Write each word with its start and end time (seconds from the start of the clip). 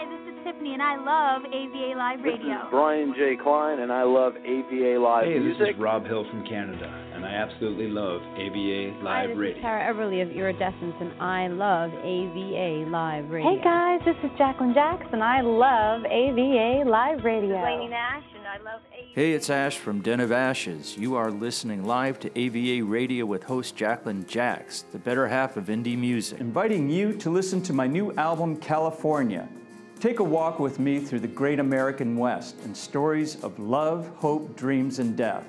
Hi, 0.00 0.08
this 0.08 0.32
is 0.32 0.44
Tiffany, 0.44 0.72
and 0.72 0.80
I 0.80 0.96
love 0.96 1.44
AVA 1.44 1.92
Live 1.94 2.24
Radio. 2.24 2.40
This 2.40 2.64
is 2.64 2.70
Brian 2.70 3.12
J. 3.12 3.36
Klein, 3.36 3.80
and 3.80 3.92
I 3.92 4.02
love 4.02 4.32
AVA 4.34 4.98
Live 4.98 5.26
hey, 5.26 5.38
Music. 5.38 5.58
this 5.58 5.74
is 5.74 5.78
Rob 5.78 6.06
Hill 6.06 6.24
from 6.30 6.42
Canada, 6.46 6.88
and 7.12 7.22
I 7.22 7.28
absolutely 7.28 7.88
love 7.88 8.22
AVA 8.32 8.96
Live 9.04 9.04
Hi, 9.04 9.26
this 9.26 9.36
Radio. 9.36 9.56
is 9.58 9.60
Tara 9.60 9.92
Everly 9.92 10.22
of 10.22 10.30
Iridescence, 10.34 10.94
and 11.00 11.12
I 11.20 11.48
love 11.48 11.92
AVA 11.92 12.88
Live 12.88 13.28
Radio. 13.28 13.50
Hey 13.50 13.62
guys, 13.62 14.00
this 14.06 14.16
is 14.24 14.30
Jacqueline 14.38 14.72
Jackson. 14.72 15.20
I 15.20 15.42
love 15.42 16.06
AVA 16.06 16.88
Live 16.88 17.22
Radio. 17.22 17.62
Lainey 17.62 17.88
Nash, 17.88 18.24
and 18.34 18.46
I 18.48 18.56
love 18.64 18.80
AVA. 18.96 19.12
Hey, 19.14 19.32
it's 19.32 19.50
Ash 19.50 19.76
from 19.76 20.00
Den 20.00 20.20
of 20.20 20.32
Ashes. 20.32 20.96
You 20.96 21.14
are 21.16 21.30
listening 21.30 21.84
live 21.84 22.18
to 22.20 22.38
AVA 22.38 22.86
Radio 22.86 23.26
with 23.26 23.42
host 23.42 23.76
Jacqueline 23.76 24.24
Jax, 24.24 24.80
the 24.92 24.98
better 24.98 25.28
half 25.28 25.58
of 25.58 25.66
indie 25.66 25.98
music. 25.98 26.40
Inviting 26.40 26.88
you 26.88 27.12
to 27.18 27.28
listen 27.28 27.60
to 27.64 27.74
my 27.74 27.86
new 27.86 28.14
album, 28.14 28.56
California. 28.56 29.46
Take 30.00 30.20
a 30.20 30.24
walk 30.24 30.58
with 30.58 30.78
me 30.78 30.98
through 30.98 31.20
the 31.20 31.28
great 31.28 31.58
American 31.58 32.16
West 32.16 32.56
and 32.64 32.74
stories 32.74 33.36
of 33.44 33.58
love, 33.58 34.10
hope, 34.16 34.56
dreams, 34.56 34.98
and 34.98 35.14
death. 35.14 35.44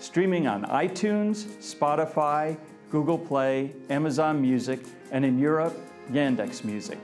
Streaming 0.00 0.48
on 0.48 0.64
iTunes, 0.64 1.44
Spotify, 1.62 2.56
Google 2.90 3.16
Play, 3.16 3.70
Amazon 3.90 4.42
Music, 4.42 4.80
and 5.12 5.24
in 5.24 5.38
Europe, 5.38 5.78
Yandex 6.10 6.64
Music. 6.64 6.98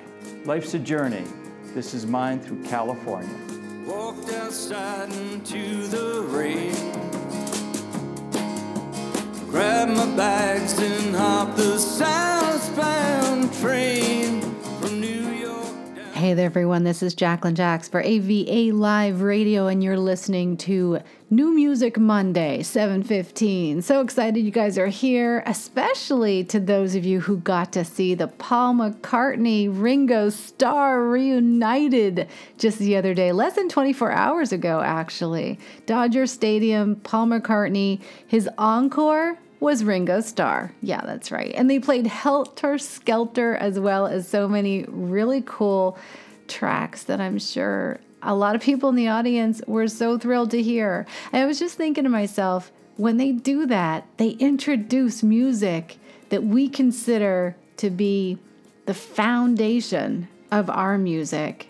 Life's 0.44 0.74
a 0.74 0.78
journey. 0.80 1.22
This 1.72 1.94
is 1.94 2.04
mine 2.04 2.40
through 2.40 2.64
California. 2.64 3.30
Walked 3.86 4.32
outside 4.32 5.12
into 5.12 5.86
the 5.86 6.22
rain. 6.22 6.74
Grabbed 9.48 9.92
my 9.92 10.16
bags 10.16 10.76
and 10.80 11.14
hopped 11.14 11.58
the 11.58 11.78
southbound 11.78 13.52
train 13.54 14.47
Hey 16.18 16.34
there, 16.34 16.46
everyone. 16.46 16.82
This 16.82 17.00
is 17.04 17.14
Jacqueline 17.14 17.54
Jax 17.54 17.88
for 17.88 18.00
AVA 18.00 18.72
Live 18.72 19.22
Radio, 19.22 19.68
and 19.68 19.84
you're 19.84 19.96
listening 19.96 20.56
to 20.56 20.98
New 21.30 21.54
Music 21.54 21.96
Monday, 21.96 22.64
7:15. 22.64 23.82
So 23.82 24.00
excited 24.00 24.40
you 24.40 24.50
guys 24.50 24.78
are 24.78 24.88
here, 24.88 25.44
especially 25.46 26.42
to 26.42 26.58
those 26.58 26.96
of 26.96 27.04
you 27.04 27.20
who 27.20 27.36
got 27.36 27.70
to 27.74 27.84
see 27.84 28.16
the 28.16 28.26
Paul 28.26 28.74
McCartney 28.74 29.68
Ringo 29.70 30.28
Starr 30.28 31.04
reunited 31.04 32.26
just 32.58 32.80
the 32.80 32.96
other 32.96 33.14
day, 33.14 33.30
less 33.30 33.54
than 33.54 33.68
24 33.68 34.10
hours 34.10 34.50
ago, 34.50 34.80
actually. 34.84 35.56
Dodger 35.86 36.26
Stadium, 36.26 36.96
Paul 36.96 37.28
McCartney, 37.28 38.00
his 38.26 38.50
encore 38.58 39.38
was 39.60 39.84
Ringo 39.84 40.20
Starr. 40.20 40.72
Yeah, 40.82 41.00
that's 41.04 41.30
right. 41.30 41.52
And 41.54 41.68
they 41.68 41.78
played 41.78 42.06
Helter 42.06 42.78
Skelter 42.78 43.56
as 43.56 43.78
well 43.78 44.06
as 44.06 44.28
so 44.28 44.48
many 44.48 44.84
really 44.88 45.42
cool 45.44 45.98
tracks 46.46 47.04
that 47.04 47.20
I'm 47.20 47.38
sure 47.38 48.00
a 48.22 48.34
lot 48.34 48.54
of 48.54 48.62
people 48.62 48.88
in 48.88 48.96
the 48.96 49.08
audience 49.08 49.62
were 49.66 49.88
so 49.88 50.18
thrilled 50.18 50.50
to 50.52 50.62
hear. 50.62 51.06
And 51.32 51.42
I 51.42 51.46
was 51.46 51.58
just 51.58 51.76
thinking 51.76 52.04
to 52.04 52.10
myself, 52.10 52.72
when 52.96 53.16
they 53.16 53.32
do 53.32 53.66
that, 53.66 54.06
they 54.16 54.30
introduce 54.30 55.22
music 55.22 55.98
that 56.30 56.44
we 56.44 56.68
consider 56.68 57.56
to 57.76 57.90
be 57.90 58.38
the 58.86 58.94
foundation 58.94 60.28
of 60.50 60.68
our 60.68 60.98
music 60.98 61.68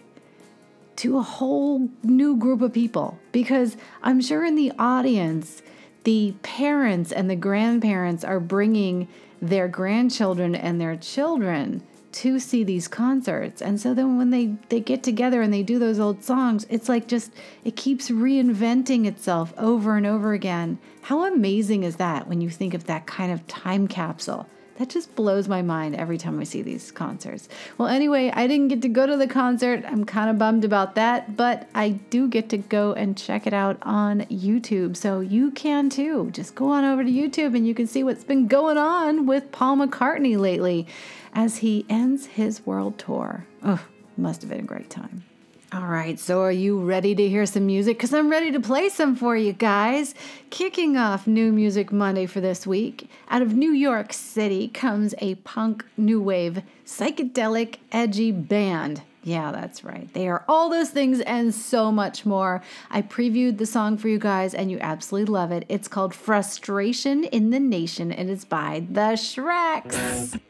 to 0.97 1.19
a 1.19 1.23
whole 1.23 1.89
new 2.02 2.36
group 2.36 2.61
of 2.61 2.73
people 2.73 3.19
because 3.30 3.77
I'm 4.02 4.20
sure 4.20 4.45
in 4.45 4.56
the 4.56 4.73
audience, 4.78 5.62
the 6.09 6.34
parents 6.42 7.12
and 7.12 7.28
the 7.28 7.37
grandparents 7.37 8.25
are 8.25 8.41
bringing 8.41 9.06
their 9.42 9.69
grandchildren 9.69 10.55
and 10.55 10.81
their 10.81 10.97
children 10.97 11.83
to 12.12 12.39
see 12.39 12.64
these 12.64 12.89
concerts. 12.89 13.61
And 13.61 13.78
so 13.78 13.92
then 13.92 14.17
when 14.17 14.31
they 14.31 14.55
they 14.70 14.81
get 14.81 15.03
together 15.03 15.42
and 15.42 15.53
they 15.53 15.62
do 15.62 15.79
those 15.79 15.98
old 15.98 16.25
songs, 16.25 16.67
it's 16.70 16.89
like 16.89 17.09
just 17.09 17.31
it 17.62 17.77
keeps 17.77 18.09
reinventing 18.09 19.05
itself 19.05 19.53
over 19.59 19.98
and 19.98 20.06
over 20.06 20.33
again. 20.33 20.79
How 21.03 21.27
amazing 21.27 21.84
is 21.84 21.97
that 21.97 22.27
when 22.27 22.41
you 22.41 22.48
think 22.48 22.73
of 22.73 22.85
that 22.85 23.07
kind 23.07 23.30
of 23.30 23.46
time 23.46 23.86
capsule? 23.86 24.48
That 24.78 24.90
just 24.90 25.16
blows 25.16 25.48
my 25.48 25.61
mind 25.61 25.96
every 25.96 26.18
time 26.18 26.39
I 26.39 26.44
see 26.44 26.62
these 26.62 26.92
concerts. 26.92 27.48
Well, 27.78 27.89
anyway, 27.89 28.30
I 28.33 28.46
didn't 28.46 28.68
get 28.68 28.83
to 28.83 28.89
go 28.89 29.08
to 29.08 29.16
the 29.16 29.27
concert. 29.27 29.84
I'm 29.84 30.05
kind 30.05 30.30
of 30.30 30.39
bummed 30.39 30.64
about 30.64 30.94
that, 30.94 31.36
but 31.36 31.68
I 31.74 31.90
do 32.11 32.28
get 32.28 32.48
to 32.50 32.58
go 32.58 32.92
and 32.92 33.18
check 33.18 33.48
it 33.48 33.52
out 33.52 33.78
on 33.83 34.20
YouTube. 34.27 34.96
So 34.96 35.18
you 35.18 35.50
can 35.50 35.90
too. 35.90 36.30
Just 36.30 36.55
go 36.55 36.70
on 36.70 36.84
over 36.84 37.02
to 37.02 37.11
YouTube 37.11 37.56
and 37.56 37.66
you 37.66 37.74
can 37.74 37.89
see 37.89 38.05
what's 38.05 38.22
been 38.22 38.46
going 38.46 38.78
on 38.78 39.27
with 39.27 39.50
Paul 39.50 39.78
McCartney 39.78 40.39
lately 40.39 40.86
as 41.34 41.58
he 41.58 41.84
ends 41.89 42.27
his 42.27 42.64
world 42.64 42.98
tour. 42.98 43.46
Oh, 43.64 43.84
must 44.16 44.42
have 44.42 44.50
been 44.50 44.60
a 44.60 44.62
great 44.62 44.90
time. 44.90 45.24
All 45.70 45.86
right, 45.86 46.18
so 46.18 46.40
are 46.40 46.51
you 46.51 46.80
ready 46.80 47.14
to 47.14 47.29
hear 47.29 47.45
some 47.45 47.67
music? 47.67 47.98
Because 47.98 48.14
I'm 48.14 48.30
ready 48.30 48.51
to 48.52 48.61
play 48.61 48.89
some 48.89 49.14
for 49.14 49.36
you 49.36 49.52
guys. 49.52 50.14
Kicking 50.48 50.96
off 50.96 51.27
New 51.27 51.52
Music 51.52 51.92
Monday 51.92 52.24
for 52.24 52.40
this 52.40 52.67
week, 52.67 53.11
out 53.29 53.42
of 53.42 53.55
New 53.55 53.73
York 53.73 54.14
City 54.14 54.68
comes 54.68 55.14
a 55.18 55.34
punk, 55.34 55.84
new 55.98 56.23
wave, 56.23 56.62
psychedelic, 56.86 57.77
edgy 57.92 58.33
band. 58.33 59.02
Yeah, 59.23 59.52
that's 59.52 59.84
right. 59.84 60.11
They 60.14 60.27
are 60.28 60.42
all 60.48 60.70
those 60.70 60.89
things 60.89 61.20
and 61.20 61.55
so 61.55 61.92
much 61.92 62.24
more. 62.24 62.62
I 62.90 63.02
previewed 63.02 63.58
the 63.58 63.67
song 63.67 63.98
for 63.98 64.08
you 64.08 64.18
guys 64.18 64.55
and 64.55 64.70
you 64.70 64.78
absolutely 64.80 65.30
love 65.30 65.52
it. 65.52 65.67
It's 65.68 65.86
called 65.86 66.14
Frustration 66.14 67.24
in 67.24 67.51
the 67.51 67.61
Nation 67.61 68.11
and 68.11 68.30
it's 68.30 68.46
by 68.46 68.86
The 68.90 69.18
Shreks. 69.18 70.40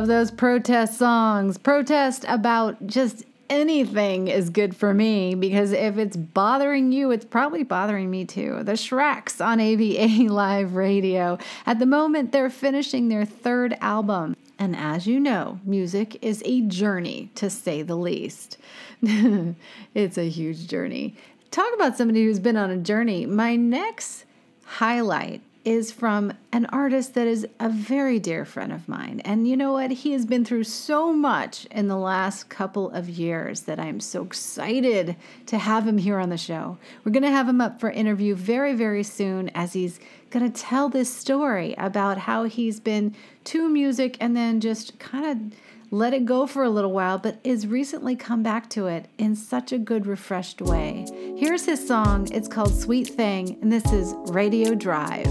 Love 0.00 0.08
those 0.08 0.30
protest 0.30 0.96
songs. 0.96 1.58
Protest 1.58 2.24
about 2.26 2.86
just 2.86 3.22
anything 3.50 4.28
is 4.28 4.48
good 4.48 4.74
for 4.74 4.94
me 4.94 5.34
because 5.34 5.72
if 5.72 5.98
it's 5.98 6.16
bothering 6.16 6.90
you, 6.90 7.10
it's 7.10 7.26
probably 7.26 7.64
bothering 7.64 8.10
me 8.10 8.24
too. 8.24 8.62
The 8.62 8.72
Shreks 8.72 9.44
on 9.44 9.60
AVA 9.60 10.32
Live 10.32 10.74
Radio. 10.74 11.36
At 11.66 11.80
the 11.80 11.84
moment, 11.84 12.32
they're 12.32 12.48
finishing 12.48 13.08
their 13.10 13.26
third 13.26 13.76
album. 13.82 14.36
And 14.58 14.74
as 14.74 15.06
you 15.06 15.20
know, 15.20 15.60
music 15.66 16.16
is 16.22 16.42
a 16.46 16.62
journey, 16.62 17.28
to 17.34 17.50
say 17.50 17.82
the 17.82 17.96
least. 17.96 18.56
it's 19.02 20.16
a 20.16 20.30
huge 20.30 20.66
journey. 20.66 21.14
Talk 21.50 21.74
about 21.74 21.98
somebody 21.98 22.24
who's 22.24 22.38
been 22.38 22.56
on 22.56 22.70
a 22.70 22.78
journey. 22.78 23.26
My 23.26 23.54
next 23.54 24.24
highlight 24.64 25.42
is 25.64 25.92
from 25.92 26.32
an 26.52 26.64
artist 26.66 27.14
that 27.14 27.26
is 27.26 27.46
a 27.58 27.68
very 27.68 28.18
dear 28.18 28.44
friend 28.44 28.72
of 28.72 28.88
mine. 28.88 29.20
And 29.24 29.46
you 29.46 29.56
know 29.56 29.72
what? 29.72 29.90
He 29.90 30.12
has 30.12 30.24
been 30.24 30.44
through 30.44 30.64
so 30.64 31.12
much 31.12 31.66
in 31.66 31.88
the 31.88 31.98
last 31.98 32.48
couple 32.48 32.90
of 32.90 33.08
years 33.08 33.62
that 33.62 33.78
I'm 33.78 34.00
so 34.00 34.22
excited 34.22 35.16
to 35.46 35.58
have 35.58 35.86
him 35.86 35.98
here 35.98 36.18
on 36.18 36.30
the 36.30 36.38
show. 36.38 36.78
We're 37.04 37.12
going 37.12 37.24
to 37.24 37.30
have 37.30 37.48
him 37.48 37.60
up 37.60 37.78
for 37.78 37.90
interview 37.90 38.34
very, 38.34 38.74
very 38.74 39.02
soon 39.02 39.50
as 39.50 39.74
he's 39.74 40.00
going 40.30 40.50
to 40.50 40.62
tell 40.62 40.88
this 40.88 41.14
story 41.14 41.74
about 41.76 42.18
how 42.18 42.44
he's 42.44 42.80
been 42.80 43.14
to 43.44 43.68
music 43.68 44.16
and 44.20 44.36
then 44.36 44.60
just 44.60 44.98
kind 44.98 45.26
of 45.26 45.58
let 45.90 46.14
it 46.14 46.24
go 46.24 46.46
for 46.46 46.62
a 46.62 46.70
little 46.70 46.92
while, 46.92 47.18
but 47.18 47.38
is 47.42 47.66
recently 47.66 48.14
come 48.14 48.42
back 48.42 48.70
to 48.70 48.86
it 48.86 49.06
in 49.18 49.34
such 49.34 49.72
a 49.72 49.78
good, 49.78 50.06
refreshed 50.06 50.62
way. 50.62 51.04
Here's 51.36 51.66
his 51.66 51.86
song. 51.86 52.28
It's 52.32 52.48
called 52.48 52.72
Sweet 52.72 53.08
Thing, 53.08 53.58
and 53.60 53.72
this 53.72 53.84
is 53.92 54.14
Radio 54.32 54.74
Drive. 54.74 55.26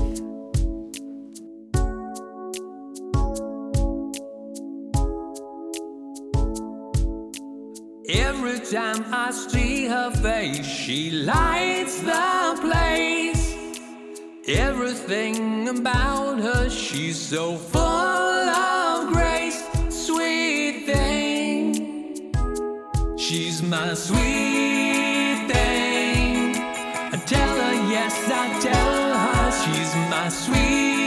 Every 8.12 8.60
time 8.60 9.06
I 9.14 9.32
see 9.32 9.86
her 9.86 10.12
face, 10.12 10.66
she 10.66 11.12
lights 11.12 12.02
the 12.02 12.58
place. 12.60 13.56
Everything 14.48 15.70
about 15.70 16.40
her, 16.40 16.70
she's 16.70 17.20
so 17.20 17.56
full 17.56 18.29
she's 23.30 23.62
my 23.62 23.94
sweet 23.94 25.38
thing. 25.52 26.56
I 27.14 27.22
tell 27.28 27.48
her 27.48 27.76
yes, 27.94 28.16
I 28.28 28.60
tell 28.60 29.14
her 29.24 29.52
she's 29.62 29.94
my 30.10 30.30
sweet 30.30 30.99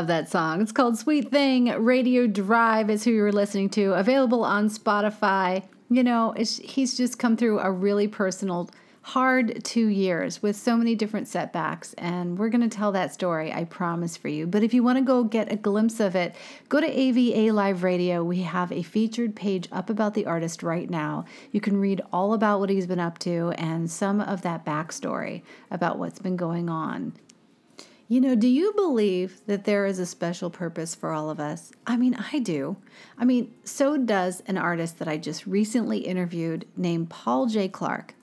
love 0.00 0.06
that 0.06 0.30
song. 0.30 0.62
It's 0.62 0.72
called 0.72 0.96
Sweet 0.96 1.30
Thing. 1.30 1.66
Radio 1.66 2.26
Drive 2.26 2.88
is 2.88 3.04
who 3.04 3.10
you're 3.10 3.30
listening 3.30 3.68
to. 3.70 3.92
Available 3.92 4.42
on 4.44 4.70
Spotify. 4.70 5.62
You 5.90 6.02
know, 6.02 6.32
he's 6.38 6.96
just 6.96 7.18
come 7.18 7.36
through 7.36 7.58
a 7.58 7.70
really 7.70 8.08
personal, 8.08 8.70
hard 9.02 9.62
two 9.62 9.88
years 9.88 10.42
with 10.42 10.56
so 10.56 10.74
many 10.74 10.94
different 10.94 11.28
setbacks. 11.28 11.92
And 11.98 12.38
we're 12.38 12.48
going 12.48 12.66
to 12.66 12.74
tell 12.74 12.92
that 12.92 13.12
story, 13.12 13.52
I 13.52 13.64
promise 13.64 14.16
for 14.16 14.28
you. 14.28 14.46
But 14.46 14.62
if 14.62 14.72
you 14.72 14.82
want 14.82 14.96
to 14.96 15.04
go 15.04 15.22
get 15.22 15.52
a 15.52 15.56
glimpse 15.56 16.00
of 16.00 16.16
it, 16.16 16.34
go 16.70 16.80
to 16.80 16.86
AVA 16.86 17.52
Live 17.52 17.82
Radio. 17.82 18.24
We 18.24 18.40
have 18.40 18.72
a 18.72 18.82
featured 18.82 19.36
page 19.36 19.68
up 19.70 19.90
about 19.90 20.14
the 20.14 20.24
artist 20.24 20.62
right 20.62 20.88
now. 20.88 21.26
You 21.52 21.60
can 21.60 21.76
read 21.76 22.00
all 22.10 22.32
about 22.32 22.58
what 22.58 22.70
he's 22.70 22.86
been 22.86 23.00
up 23.00 23.18
to 23.18 23.52
and 23.58 23.90
some 23.90 24.22
of 24.22 24.40
that 24.40 24.64
backstory 24.64 25.42
about 25.70 25.98
what's 25.98 26.20
been 26.20 26.36
going 26.36 26.70
on. 26.70 27.12
You 28.10 28.20
know, 28.20 28.34
do 28.34 28.48
you 28.48 28.72
believe 28.72 29.40
that 29.46 29.62
there 29.62 29.86
is 29.86 30.00
a 30.00 30.04
special 30.04 30.50
purpose 30.50 30.96
for 30.96 31.12
all 31.12 31.30
of 31.30 31.38
us? 31.38 31.70
I 31.86 31.96
mean, 31.96 32.16
I 32.32 32.40
do. 32.40 32.76
I 33.16 33.24
mean, 33.24 33.54
so 33.62 33.96
does 33.96 34.42
an 34.48 34.58
artist 34.58 34.98
that 34.98 35.06
I 35.06 35.16
just 35.16 35.46
recently 35.46 35.98
interviewed 35.98 36.66
named 36.76 37.08
Paul 37.08 37.46
J. 37.46 37.68
Clark. 37.68 38.16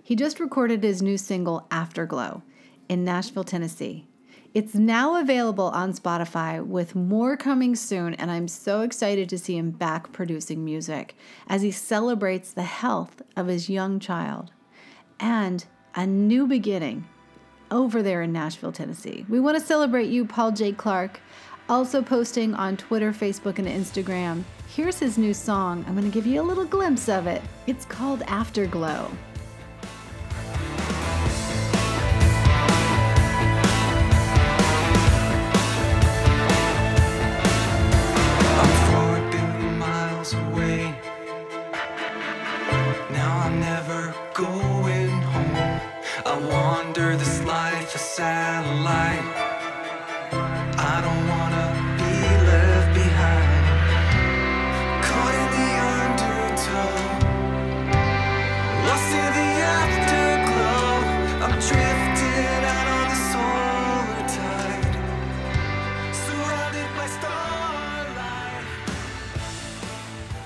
He 0.00 0.14
just 0.14 0.38
recorded 0.38 0.84
his 0.84 1.02
new 1.02 1.18
single, 1.18 1.66
Afterglow, 1.72 2.44
in 2.88 3.04
Nashville, 3.04 3.42
Tennessee. 3.42 4.06
It's 4.54 4.76
now 4.76 5.20
available 5.20 5.70
on 5.70 5.92
Spotify 5.92 6.64
with 6.64 6.94
more 6.94 7.36
coming 7.36 7.74
soon, 7.74 8.14
and 8.14 8.30
I'm 8.30 8.46
so 8.46 8.82
excited 8.82 9.28
to 9.28 9.38
see 9.38 9.56
him 9.56 9.72
back 9.72 10.12
producing 10.12 10.64
music 10.64 11.16
as 11.48 11.62
he 11.62 11.72
celebrates 11.72 12.52
the 12.52 12.62
health 12.62 13.20
of 13.36 13.48
his 13.48 13.68
young 13.68 13.98
child 13.98 14.52
and 15.18 15.64
a 15.96 16.06
new 16.06 16.46
beginning 16.46 17.06
over 17.72 18.02
there 18.02 18.22
in 18.22 18.32
Nashville, 18.32 18.70
Tennessee. 18.70 19.26
We 19.28 19.40
want 19.40 19.58
to 19.58 19.64
celebrate 19.64 20.10
you, 20.10 20.24
Paul 20.24 20.52
J. 20.52 20.72
Clark, 20.72 21.18
also 21.68 22.02
posting 22.02 22.54
on 22.54 22.76
Twitter, 22.76 23.12
Facebook, 23.12 23.58
and 23.58 23.66
Instagram. 23.66 24.44
Here's 24.68 24.98
his 24.98 25.18
new 25.18 25.34
song. 25.34 25.84
I'm 25.88 25.94
going 25.94 26.08
to 26.08 26.14
give 26.14 26.26
you 26.26 26.40
a 26.40 26.42
little 26.42 26.64
glimpse 26.64 27.08
of 27.08 27.26
it. 27.26 27.42
It's 27.66 27.84
called 27.86 28.22
Afterglow. 28.26 29.10
Life 48.18 48.81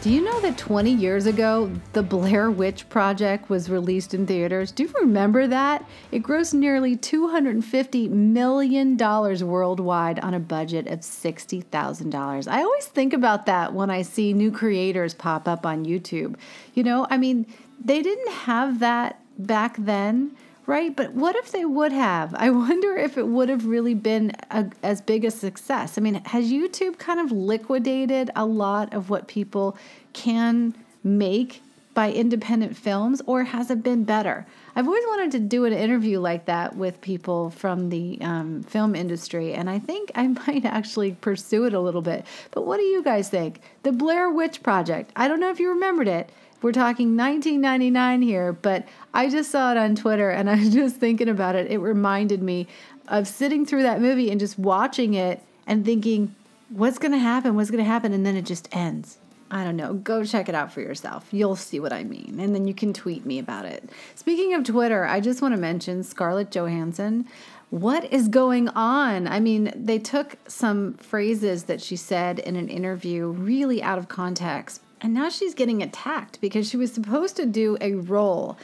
Do 0.03 0.13
you 0.13 0.23
know 0.23 0.41
that 0.41 0.57
20 0.57 0.93
years 0.93 1.27
ago, 1.27 1.69
The 1.93 2.03
Blair 2.03 2.49
Witch 2.51 2.89
Project 2.89 3.51
was 3.51 3.69
released 3.69 4.15
in 4.15 4.25
theaters? 4.25 4.71
Do 4.71 4.85
you 4.85 4.93
remember 5.01 5.49
that? 5.49 5.85
It 6.13 6.23
grossed 6.23 6.55
nearly 6.55 6.97
$250 6.97 8.11
million 8.11 8.97
worldwide 8.97 10.21
on 10.21 10.35
a 10.35 10.39
budget 10.39 10.87
of 10.87 11.01
$60,000. 11.01 12.49
I 12.49 12.63
always 12.63 12.87
think 12.87 13.15
about 13.15 13.47
that 13.47 13.73
when 13.73 13.91
I 13.91 14.03
see 14.03 14.33
new 14.33 14.53
creators 14.53 15.13
pop 15.13 15.49
up 15.49 15.67
on 15.67 15.85
YouTube. 15.85 16.37
You 16.75 16.85
know, 16.85 17.09
I 17.11 17.17
mean, 17.17 17.47
they 17.85 18.01
didn't 18.01 18.33
have 18.33 18.79
that 18.79 19.21
back 19.39 19.77
then. 19.77 20.37
Right, 20.67 20.95
but 20.97 21.13
what 21.13 21.37
if 21.37 21.53
they 21.53 21.65
would 21.65 21.93
have? 21.93 22.35
I 22.35 22.51
wonder 22.65 22.97
if 22.97 23.17
it 23.17 23.29
would 23.29 23.49
have 23.49 23.67
really 23.67 23.95
been 23.95 24.33
a, 24.51 24.67
as 24.83 25.01
big 25.01 25.25
a 25.25 25.31
success. 25.31 25.97
I 25.97 26.01
mean, 26.01 26.15
has 26.27 26.51
YouTube 26.51 26.99
kind 26.99 27.21
of 27.21 27.31
liquidated 27.31 28.31
a 28.35 28.45
lot 28.45 28.93
of 28.93 29.09
what 29.09 29.29
people 29.29 29.77
can 30.13 30.75
make 31.05 31.63
by 31.95 32.13
independent 32.13 32.77
films, 32.77 33.23
or 33.25 33.45
has 33.45 33.71
it 33.71 33.83
been 33.83 34.05
better? 34.05 34.47
I've 34.75 34.87
always 34.87 35.05
wanted 35.07 35.33
to 35.33 35.39
do 35.39 35.65
an 35.65 35.73
interview 35.73 36.21
like 36.21 36.45
that 36.45 36.77
with 36.77 37.01
people 37.01 37.49
from 37.49 37.89
the 37.89 38.19
um, 38.21 38.63
film 38.65 38.95
industry, 38.95 39.55
and 39.55 39.71
I 39.71 39.79
think 39.79 40.11
I 40.15 40.27
might 40.47 40.67
actually 40.67 41.13
pursue 41.13 41.65
it 41.65 41.73
a 41.73 41.81
little 41.81 42.03
bit. 42.03 42.27
But 42.51 42.67
what 42.67 42.77
do 42.77 42.83
you 42.83 43.03
guys 43.03 43.31
think? 43.31 43.61
The 43.83 43.93
Blair 43.93 44.29
Witch 44.29 44.63
Project. 44.63 45.11
I 45.17 45.27
don't 45.27 45.41
know 45.41 45.51
if 45.51 45.59
you 45.59 45.71
remembered 45.71 46.09
it. 46.09 46.31
We're 46.63 46.73
talking 46.73 47.17
1999 47.17 48.23
here, 48.23 48.53
but 48.53 48.87
I 49.13 49.29
just 49.29 49.51
saw 49.51 49.73
it 49.73 49.77
on 49.77 49.95
Twitter 49.95 50.31
and 50.31 50.49
I 50.51 50.57
was 50.57 50.73
just 50.73 50.97
thinking 50.97 51.29
about 51.29 51.55
it. 51.55 51.71
It 51.71 51.79
reminded 51.79 52.43
me 52.43 52.67
of 53.09 53.29
sitting 53.29 53.67
through 53.67 53.83
that 53.83 54.01
movie 54.01 54.31
and 54.31 54.41
just 54.41 54.59
watching 54.59 55.15
it 55.15 55.43
and 55.67 55.85
thinking, 55.85 56.35
what's 56.71 56.99
going 56.99 57.13
to 57.13 57.19
happen? 57.19 57.55
What's 57.55 57.71
going 57.71 57.85
to 57.85 57.91
happen? 57.91 58.13
And 58.13 58.25
then 58.25 58.37
it 58.37 58.45
just 58.45 58.69
ends. 58.75 59.19
I 59.51 59.63
don't 59.63 59.77
know. 59.77 59.95
Go 59.95 60.25
check 60.25 60.49
it 60.49 60.55
out 60.55 60.73
for 60.73 60.81
yourself. 60.81 61.29
You'll 61.31 61.57
see 61.57 61.79
what 61.79 61.93
I 61.93 62.03
mean. 62.03 62.41
And 62.41 62.55
then 62.55 62.67
you 62.67 62.75
can 62.75 62.93
tweet 62.93 63.25
me 63.25 63.39
about 63.39 63.65
it. 63.65 63.89
Speaking 64.17 64.55
of 64.55 64.65
Twitter, 64.65 65.07
I 65.07 65.21
just 65.21 65.41
want 65.41 65.55
to 65.55 65.61
mention 65.61 66.03
Scarlett 66.03 66.51
Johansson. 66.51 67.27
What 67.71 68.13
is 68.13 68.29
going 68.29 68.69
on? 68.71 69.29
I 69.29 69.39
mean, 69.39 69.73
they 69.75 69.99
took 69.99 70.37
some 70.49 70.95
phrases 70.95 71.65
that 71.65 71.81
she 71.81 71.97
said 71.97 72.39
in 72.41 72.57
an 72.57 72.69
interview 72.69 73.29
really 73.29 73.83
out 73.83 73.99
of 73.99 74.09
context. 74.09 74.83
And 75.01 75.13
now 75.13 75.29
she's 75.29 75.55
getting 75.55 75.83
attacked 75.83 76.41
because 76.41 76.69
she 76.69 76.77
was 76.77 76.93
supposed 76.93 77.37
to 77.37 77.47
do 77.47 77.77
a 77.81 77.95
role. 77.95 78.57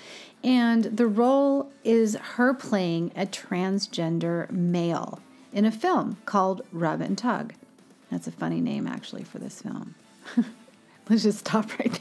And 0.43 0.85
the 0.85 1.07
role 1.07 1.71
is 1.85 2.17
her 2.17 2.55
playing 2.55 3.13
a 3.15 3.27
transgender 3.27 4.51
male 4.51 5.21
in 5.53 5.65
a 5.65 5.71
film 5.71 6.17
called 6.25 6.63
Rub 6.73 7.01
and 7.01 7.17
Tug. 7.17 7.55
That's 8.11 8.27
a 8.27 8.33
funny 8.33 8.61
name, 8.61 8.87
actually, 8.87 9.25
for 9.25 9.39
this 9.39 9.63
film. 9.63 9.95
Let's 11.09 11.23
just 11.23 11.41
stop 11.41 11.79
right 11.79 12.01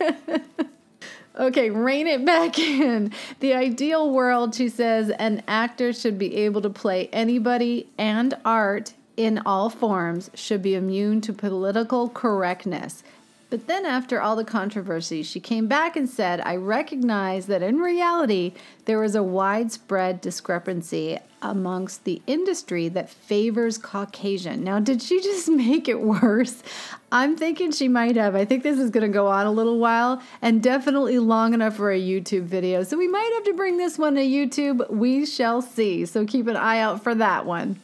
there. 0.00 0.40
okay, 1.38 1.70
rein 1.70 2.06
it 2.06 2.24
back 2.24 2.58
in. 2.58 3.12
The 3.40 3.54
ideal 3.54 4.10
world, 4.10 4.54
she 4.54 4.68
says, 4.68 5.10
an 5.10 5.42
actor 5.48 5.92
should 5.92 6.18
be 6.18 6.36
able 6.36 6.60
to 6.62 6.70
play 6.70 7.08
anybody 7.12 7.88
and 7.98 8.34
art 8.44 8.94
in 9.18 9.42
all 9.44 9.68
forms, 9.68 10.30
should 10.32 10.62
be 10.62 10.76
immune 10.76 11.20
to 11.22 11.32
political 11.32 12.08
correctness. 12.08 13.02
But 13.50 13.66
then, 13.66 13.84
after 13.84 14.20
all 14.20 14.36
the 14.36 14.44
controversy, 14.44 15.22
she 15.22 15.40
came 15.40 15.66
back 15.66 15.96
and 15.96 16.08
said, 16.08 16.40
I 16.42 16.56
recognize 16.56 17.46
that 17.46 17.62
in 17.62 17.78
reality, 17.78 18.52
there 18.84 19.02
is 19.02 19.14
a 19.14 19.22
widespread 19.22 20.20
discrepancy 20.20 21.18
amongst 21.40 22.04
the 22.04 22.20
industry 22.26 22.88
that 22.90 23.08
favors 23.08 23.78
Caucasian. 23.78 24.62
Now, 24.62 24.78
did 24.78 25.02
she 25.02 25.20
just 25.20 25.48
make 25.48 25.88
it 25.88 26.00
worse? 26.00 26.62
I'm 27.10 27.36
thinking 27.36 27.72
she 27.72 27.88
might 27.88 28.16
have. 28.16 28.36
I 28.36 28.44
think 28.44 28.62
this 28.62 28.78
is 28.78 28.90
going 28.90 29.06
to 29.06 29.12
go 29.12 29.28
on 29.28 29.46
a 29.46 29.52
little 29.52 29.78
while 29.78 30.22
and 30.42 30.62
definitely 30.62 31.18
long 31.18 31.54
enough 31.54 31.74
for 31.74 31.90
a 31.90 32.00
YouTube 32.00 32.42
video. 32.42 32.84
So 32.84 32.98
we 32.98 33.08
might 33.08 33.32
have 33.34 33.44
to 33.44 33.54
bring 33.54 33.78
this 33.78 33.98
one 33.98 34.14
to 34.14 34.20
YouTube. 34.20 34.88
We 34.90 35.24
shall 35.24 35.62
see. 35.62 36.04
So 36.04 36.26
keep 36.26 36.46
an 36.46 36.56
eye 36.56 36.78
out 36.78 37.02
for 37.02 37.14
that 37.14 37.46
one 37.46 37.80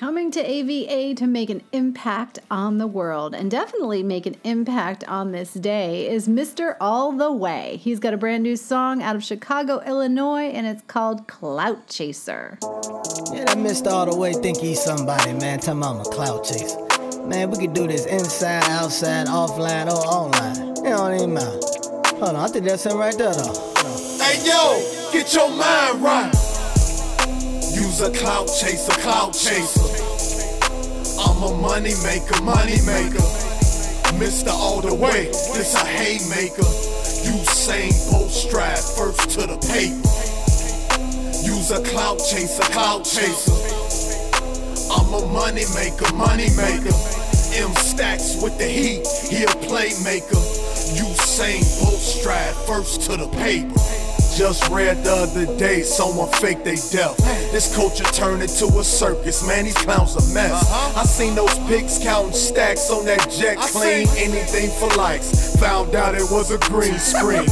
coming 0.00 0.30
to 0.30 0.40
AVA 0.40 1.14
to 1.14 1.26
make 1.26 1.50
an 1.50 1.62
impact 1.72 2.38
on 2.50 2.78
the 2.78 2.86
world 2.86 3.34
and 3.34 3.50
definitely 3.50 4.02
make 4.02 4.24
an 4.24 4.34
impact 4.44 5.04
on 5.04 5.30
this 5.30 5.52
day 5.52 6.08
is 6.08 6.26
Mr. 6.26 6.74
All 6.80 7.12
the 7.12 7.30
Way. 7.30 7.78
He's 7.82 8.00
got 8.00 8.14
a 8.14 8.16
brand 8.16 8.42
new 8.42 8.56
song 8.56 9.02
out 9.02 9.14
of 9.14 9.22
Chicago, 9.22 9.82
Illinois, 9.86 10.48
and 10.52 10.66
it's 10.66 10.80
called 10.86 11.26
Clout 11.26 11.86
Chaser. 11.86 12.56
Yeah, 12.62 13.44
that 13.44 13.58
Mr. 13.58 13.88
All 13.88 14.06
the 14.06 14.16
Way 14.16 14.32
think 14.32 14.56
he's 14.56 14.82
somebody, 14.82 15.34
man. 15.34 15.60
Tell 15.60 15.74
me 15.74 15.86
I'm 15.86 16.00
a 16.00 16.04
clout 16.04 16.44
chaser. 16.44 16.80
Man, 17.26 17.50
we 17.50 17.58
could 17.58 17.74
do 17.74 17.86
this 17.86 18.06
inside, 18.06 18.64
outside, 18.70 19.26
offline, 19.26 19.88
or 19.88 20.00
online. 20.06 20.78
It 20.78 20.96
don't 20.96 21.14
even 21.14 21.34
matter. 21.34 21.60
Hold 22.16 22.22
on, 22.22 22.36
I 22.36 22.48
think 22.48 22.64
that's 22.64 22.86
him 22.86 22.96
right 22.96 23.16
there, 23.18 23.34
though. 23.34 23.52
Hey 24.18 24.40
yo, 24.46 25.12
get 25.12 25.34
your 25.34 25.50
mind 25.50 26.02
right. 26.02 26.39
A 28.00 28.10
clout 28.12 28.48
chaser, 28.48 28.92
clout 29.02 29.34
chaser. 29.34 29.84
I'm 31.20 31.42
a 31.42 31.54
money 31.60 31.92
maker, 32.02 32.40
money 32.42 32.80
maker. 32.86 33.20
Mr. 34.16 34.48
All 34.48 34.80
the 34.80 34.94
Way, 34.94 35.26
this 35.26 35.74
a 35.74 35.84
haymaker. 35.84 36.64
Usain 37.28 37.92
Bolt 38.10 38.30
stride 38.30 38.78
first 38.78 39.28
to 39.32 39.46
the 39.46 39.58
paper. 39.68 40.00
Use 41.44 41.70
a 41.72 41.82
clout 41.82 42.18
chaser, 42.30 42.62
clout 42.72 43.04
chaser. 43.04 43.52
I'm 44.90 45.12
a 45.12 45.26
money 45.26 45.66
maker, 45.74 46.10
money 46.14 46.48
maker. 46.56 46.96
M 47.52 47.74
stacks 47.76 48.42
with 48.42 48.56
the 48.56 48.64
heat, 48.64 49.06
he 49.28 49.44
a 49.44 49.52
playmaker. 49.68 50.40
Usain 50.96 51.60
Bolt 51.82 52.00
stride 52.00 52.54
first 52.66 53.02
to 53.02 53.18
the 53.18 53.28
paper. 53.28 54.09
Just 54.40 54.70
read 54.70 55.04
the 55.04 55.12
other 55.12 55.44
day, 55.58 55.82
someone 55.82 56.26
faked 56.40 56.64
they 56.64 56.76
death. 56.76 57.14
This 57.52 57.76
culture 57.76 58.04
turned 58.04 58.40
into 58.40 58.64
a 58.78 58.82
circus, 58.82 59.46
man, 59.46 59.66
these 59.66 59.74
clowns 59.74 60.16
a 60.16 60.32
mess. 60.32 60.50
Uh-huh. 60.50 61.00
I 61.00 61.04
seen 61.04 61.34
those 61.34 61.58
pigs 61.68 61.98
counting 62.02 62.32
stacks 62.32 62.90
on 62.90 63.04
that 63.04 63.28
jet 63.30 63.58
clean, 63.58 64.08
anything 64.16 64.70
for 64.80 64.88
likes. 64.96 65.54
Found 65.60 65.94
out 65.94 66.14
it 66.14 66.24
was 66.30 66.52
a 66.52 66.58
green 66.70 66.98
screen. 66.98 67.44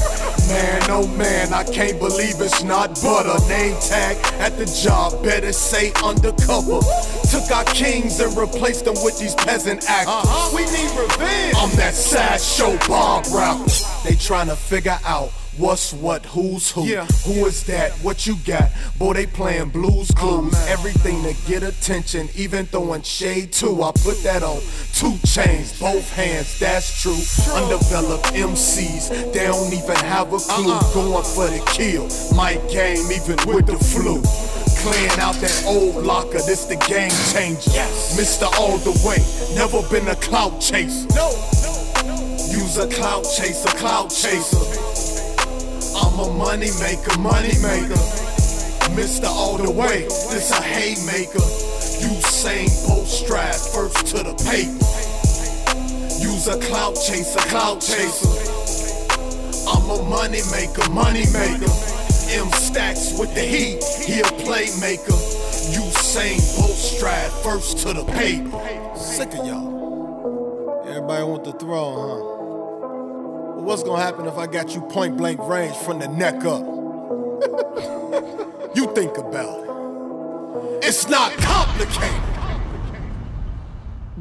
Man, 0.49 0.81
oh 0.89 1.07
man, 1.19 1.53
I 1.53 1.63
can't 1.65 1.99
believe 1.99 2.41
it's 2.41 2.63
not 2.63 2.95
butter. 3.03 3.37
Name 3.51 3.77
tag 3.83 4.17
at 4.41 4.57
the 4.57 4.65
job, 4.65 5.23
better 5.23 5.53
say 5.53 5.93
undercover. 6.03 6.81
Took 7.29 7.51
our 7.53 7.65
kings 7.65 8.19
and 8.19 8.35
replaced 8.35 8.87
them 8.87 8.97
with 9.05 9.19
these 9.19 9.35
peasant 9.35 9.85
actors. 9.91 10.25
Uh-huh. 10.25 10.57
We 10.57 10.65
need 10.73 10.89
revenge. 10.97 11.55
I'm 11.59 11.69
that 11.77 11.93
sideshow 11.93 12.79
Bob 12.89 13.27
rapper. 13.31 13.69
They 14.09 14.15
trying 14.15 14.47
to 14.47 14.57
figure 14.57 14.99
out 15.05 15.33
What's 15.59 15.93
what, 15.93 16.25
who's 16.27 16.71
who? 16.71 16.87
Yeah. 16.87 17.05
Who 17.27 17.45
is 17.47 17.65
that? 17.65 17.91
What 18.05 18.29
you 18.29 18.37
got? 18.47 18.71
Boy, 18.97 19.15
they 19.15 19.27
playing 19.27 19.71
blues 19.71 20.09
oh, 20.13 20.21
clues. 20.21 20.55
Everything 20.69 21.21
to 21.25 21.35
get 21.49 21.65
attention, 21.65 22.29
even 22.37 22.67
throwing 22.67 23.03
shade 23.03 23.53
too. 23.53 23.83
I 23.83 23.91
put 23.91 24.23
that 24.23 24.45
on 24.45 24.61
two 24.95 25.19
chains, 25.27 25.79
both 25.81 26.09
hands, 26.13 26.61
that's 26.61 27.03
true. 27.03 27.19
Undeveloped 27.55 28.27
MCs, 28.35 29.33
they 29.33 29.47
don't 29.47 29.73
even 29.73 29.97
have 29.97 30.33
a 30.33 30.39
clue. 30.39 30.73
Uh-uh. 30.73 30.95
Going 30.95 31.25
for 31.25 31.49
the 31.49 31.63
kill. 31.73 32.07
My 32.37 32.55
game, 32.71 33.11
even 33.11 33.37
with 33.45 33.67
the 33.67 33.79
flu. 33.79 34.23
Clearing 34.79 35.19
out 35.19 35.35
that 35.43 35.65
old 35.67 36.05
locker, 36.05 36.39
this 36.39 36.67
the 36.67 36.77
game 36.87 37.11
changer. 37.35 37.83
Mr. 38.15 38.47
All 38.61 38.79
the 38.79 38.95
Way, 39.03 39.19
never 39.57 39.83
been 39.91 40.07
a 40.07 40.15
clout 40.21 40.61
chaser. 40.61 41.09
No, 41.17 41.33
no, 41.65 42.15
no. 42.15 42.37
Use 42.47 42.79
a 42.79 42.87
clout 42.87 43.27
chaser, 43.37 43.69
clout 43.71 44.11
chaser. 44.11 44.88
I'm 46.01 46.19
a 46.21 46.33
money 46.33 46.71
maker, 46.81 47.19
money 47.19 47.55
maker. 47.61 47.99
Mr. 48.95 49.25
All 49.25 49.59
the 49.59 49.71
Way, 49.71 50.05
this 50.31 50.51
a 50.53 50.63
haymaker. 50.63 51.43
Usain 51.99 52.71
Bolt 52.87 53.07
stride 53.07 53.55
first 53.55 54.07
to 54.15 54.23
the 54.23 54.35
paper. 54.47 54.79
Use 56.23 56.47
a 56.47 56.59
clout 56.61 56.95
chaser, 56.95 57.41
clout 57.51 57.81
chaser. 57.81 58.31
I'm 59.69 59.91
a 59.91 60.03
money 60.09 60.41
maker, 60.53 60.89
money 60.91 61.27
maker. 61.33 61.71
M 62.31 62.51
stacks 62.53 63.19
with 63.19 63.35
the 63.35 63.43
heat, 63.43 63.83
he 64.07 64.21
a 64.21 64.31
playmaker. 64.47 65.19
Usain 65.75 66.39
Bolt 66.57 66.79
stride 66.79 67.33
first 67.43 67.79
to 67.79 67.93
the 67.93 68.05
paper. 68.05 68.97
Sick 68.97 69.35
of 69.35 69.45
y'all. 69.47 70.85
Everybody 70.87 71.25
want 71.25 71.45
the 71.45 71.53
throne, 71.53 72.35
huh? 72.35 72.38
What's 73.69 73.83
gonna 73.83 74.03
happen 74.03 74.25
if 74.25 74.39
I 74.39 74.47
got 74.47 74.75
you 74.75 74.81
point 74.81 75.19
blank 75.19 75.47
range 75.47 75.77
from 75.77 75.99
the 75.99 76.09
neck 76.09 76.37
up? 76.37 76.63
you 78.75 78.87
think 78.95 79.19
about 79.19 79.63
it. 79.63 80.87
It's 80.87 81.07
not 81.11 81.33
complicated. 81.33 82.23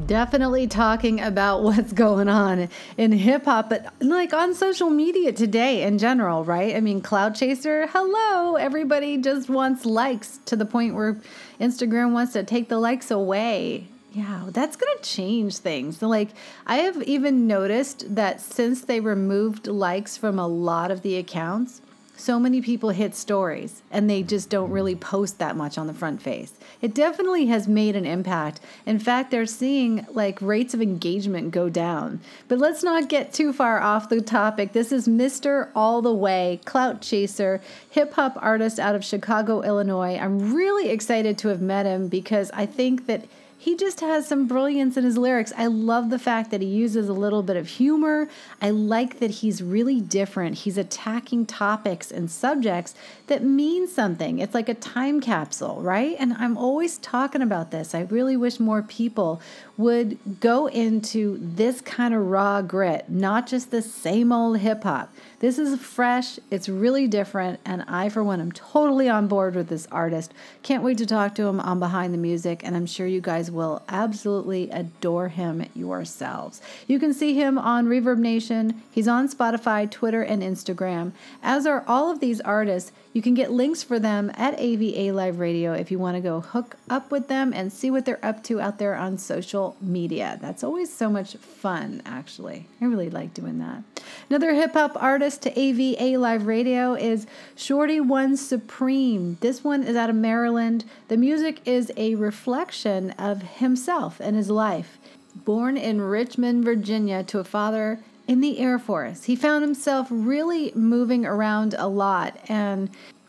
Definitely 0.04 0.66
talking 0.66 1.22
about 1.22 1.62
what's 1.62 1.94
going 1.94 2.28
on 2.28 2.68
in 2.98 3.12
hip 3.12 3.46
hop, 3.46 3.70
but 3.70 3.90
like 4.02 4.34
on 4.34 4.54
social 4.54 4.90
media 4.90 5.32
today 5.32 5.82
in 5.82 5.96
general, 5.96 6.44
right? 6.44 6.76
I 6.76 6.82
mean, 6.82 7.00
Clout 7.00 7.34
Chaser, 7.34 7.86
hello. 7.86 8.56
Everybody 8.56 9.16
just 9.16 9.48
wants 9.48 9.86
likes 9.86 10.40
to 10.44 10.56
the 10.56 10.66
point 10.66 10.94
where 10.94 11.22
Instagram 11.58 12.12
wants 12.12 12.34
to 12.34 12.44
take 12.44 12.68
the 12.68 12.78
likes 12.78 13.10
away. 13.10 13.88
Yeah, 14.12 14.46
that's 14.48 14.76
going 14.76 14.96
to 14.96 15.02
change 15.02 15.58
things. 15.58 16.00
Like, 16.00 16.30
I 16.66 16.78
have 16.78 17.02
even 17.02 17.46
noticed 17.46 18.14
that 18.14 18.40
since 18.40 18.80
they 18.80 19.00
removed 19.00 19.66
likes 19.66 20.16
from 20.16 20.38
a 20.38 20.48
lot 20.48 20.90
of 20.90 21.02
the 21.02 21.16
accounts, 21.16 21.82
so 22.18 22.40
many 22.40 22.60
people 22.60 22.90
hit 22.90 23.14
stories 23.14 23.82
and 23.92 24.10
they 24.10 24.24
just 24.24 24.50
don't 24.50 24.72
really 24.72 24.96
post 24.96 25.38
that 25.38 25.56
much 25.56 25.78
on 25.78 25.86
the 25.86 25.94
front 25.94 26.20
face. 26.20 26.52
It 26.82 26.92
definitely 26.92 27.46
has 27.46 27.68
made 27.68 27.94
an 27.94 28.04
impact. 28.04 28.60
In 28.86 28.98
fact, 28.98 29.30
they're 29.30 29.46
seeing 29.46 30.04
like 30.10 30.42
rates 30.42 30.74
of 30.74 30.82
engagement 30.82 31.52
go 31.52 31.68
down. 31.68 32.20
But 32.48 32.58
let's 32.58 32.82
not 32.82 33.08
get 33.08 33.32
too 33.32 33.52
far 33.52 33.80
off 33.80 34.08
the 34.08 34.20
topic. 34.20 34.72
This 34.72 34.90
is 34.90 35.06
Mr. 35.06 35.68
All 35.76 36.02
the 36.02 36.12
Way, 36.12 36.60
Clout 36.64 37.00
Chaser, 37.02 37.60
hip 37.88 38.14
hop 38.14 38.36
artist 38.40 38.80
out 38.80 38.96
of 38.96 39.04
Chicago, 39.04 39.62
Illinois. 39.62 40.18
I'm 40.18 40.52
really 40.54 40.88
excited 40.88 41.38
to 41.38 41.48
have 41.48 41.60
met 41.60 41.86
him 41.86 42.08
because 42.08 42.50
I 42.52 42.66
think 42.66 43.06
that 43.06 43.26
he 43.60 43.76
just 43.76 44.00
has 44.00 44.28
some 44.28 44.46
brilliance 44.46 44.96
in 44.96 45.02
his 45.02 45.18
lyrics. 45.18 45.52
I 45.56 45.66
love 45.66 46.10
the 46.10 46.18
fact 46.18 46.52
that 46.52 46.62
he 46.62 46.68
uses 46.68 47.08
a 47.08 47.12
little 47.12 47.42
bit 47.42 47.56
of 47.56 47.66
humor. 47.66 48.28
I 48.62 48.70
like 48.70 49.18
that 49.18 49.30
he's 49.30 49.60
really 49.60 50.00
different. 50.00 50.58
He's 50.58 50.78
attacking 50.78 51.46
topics 51.46 52.12
and 52.12 52.30
subjects 52.30 52.94
that 53.26 53.42
mean 53.42 53.88
something. 53.88 54.38
It's 54.38 54.54
like 54.54 54.68
a 54.68 54.74
time 54.74 55.20
capsule, 55.20 55.82
right? 55.82 56.14
And 56.20 56.34
I'm 56.34 56.56
always 56.56 56.98
talking 56.98 57.42
about 57.42 57.72
this. 57.72 57.96
I 57.96 58.02
really 58.02 58.36
wish 58.36 58.60
more 58.60 58.82
people 58.82 59.42
would 59.76 60.18
go 60.38 60.68
into 60.68 61.38
this 61.40 61.80
kind 61.80 62.14
of 62.14 62.26
raw 62.26 62.62
grit, 62.62 63.10
not 63.10 63.48
just 63.48 63.72
the 63.72 63.82
same 63.82 64.30
old 64.30 64.58
hip 64.58 64.84
hop. 64.84 65.12
This 65.40 65.56
is 65.56 65.78
fresh, 65.78 66.40
it's 66.50 66.68
really 66.68 67.06
different, 67.06 67.60
and 67.64 67.84
I, 67.86 68.08
for 68.08 68.24
one, 68.24 68.40
am 68.40 68.50
totally 68.50 69.08
on 69.08 69.28
board 69.28 69.54
with 69.54 69.68
this 69.68 69.86
artist. 69.92 70.34
Can't 70.64 70.82
wait 70.82 70.98
to 70.98 71.06
talk 71.06 71.36
to 71.36 71.46
him 71.46 71.60
on 71.60 71.78
Behind 71.78 72.12
the 72.12 72.18
Music, 72.18 72.62
and 72.64 72.74
I'm 72.74 72.86
sure 72.86 73.06
you 73.06 73.20
guys 73.20 73.48
will 73.48 73.80
absolutely 73.88 74.68
adore 74.70 75.28
him 75.28 75.64
yourselves. 75.76 76.60
You 76.88 76.98
can 76.98 77.14
see 77.14 77.34
him 77.34 77.56
on 77.56 77.86
ReverbNation, 77.86 78.80
he's 78.90 79.06
on 79.06 79.28
Spotify, 79.28 79.88
Twitter, 79.88 80.22
and 80.22 80.42
Instagram, 80.42 81.12
as 81.40 81.66
are 81.66 81.84
all 81.86 82.10
of 82.10 82.18
these 82.18 82.40
artists. 82.40 82.90
You 83.12 83.22
can 83.22 83.34
get 83.34 83.50
links 83.50 83.82
for 83.82 83.98
them 83.98 84.30
at 84.34 84.58
AVA 84.58 85.12
Live 85.12 85.38
Radio 85.38 85.72
if 85.72 85.90
you 85.90 85.98
want 85.98 86.16
to 86.16 86.20
go 86.20 86.40
hook 86.40 86.76
up 86.90 87.10
with 87.10 87.28
them 87.28 87.52
and 87.52 87.72
see 87.72 87.90
what 87.90 88.04
they're 88.04 88.24
up 88.24 88.44
to 88.44 88.60
out 88.60 88.78
there 88.78 88.94
on 88.94 89.18
social 89.18 89.76
media. 89.80 90.38
That's 90.40 90.62
always 90.62 90.92
so 90.92 91.08
much 91.08 91.36
fun, 91.36 92.02
actually. 92.04 92.66
I 92.80 92.84
really 92.84 93.10
like 93.10 93.34
doing 93.34 93.58
that. 93.58 93.82
Another 94.28 94.54
hip 94.54 94.74
hop 94.74 95.00
artist 95.02 95.27
to 95.36 95.60
AVA 95.60 96.16
Live 96.16 96.46
Radio 96.46 96.94
is 96.94 97.26
Shorty 97.54 98.00
One 98.00 98.34
Supreme. 98.34 99.36
This 99.40 99.62
one 99.62 99.82
is 99.82 99.94
out 99.94 100.08
of 100.08 100.16
Maryland. 100.16 100.86
The 101.08 101.18
music 101.18 101.60
is 101.66 101.92
a 101.98 102.14
reflection 102.14 103.10
of 103.18 103.42
himself 103.42 104.20
and 104.20 104.34
his 104.36 104.48
life. 104.48 104.96
Born 105.36 105.76
in 105.76 106.00
Richmond, 106.00 106.64
Virginia, 106.64 107.22
to 107.24 107.40
a 107.40 107.44
father 107.44 108.00
in 108.26 108.40
the 108.40 108.58
Air 108.58 108.78
Force. 108.78 109.24
He 109.24 109.36
found 109.36 109.62
himself 109.62 110.08
really 110.10 110.72
moving 110.74 111.26
around 111.26 111.74
a 111.76 111.88
lot 111.88 112.38
and 112.48 112.88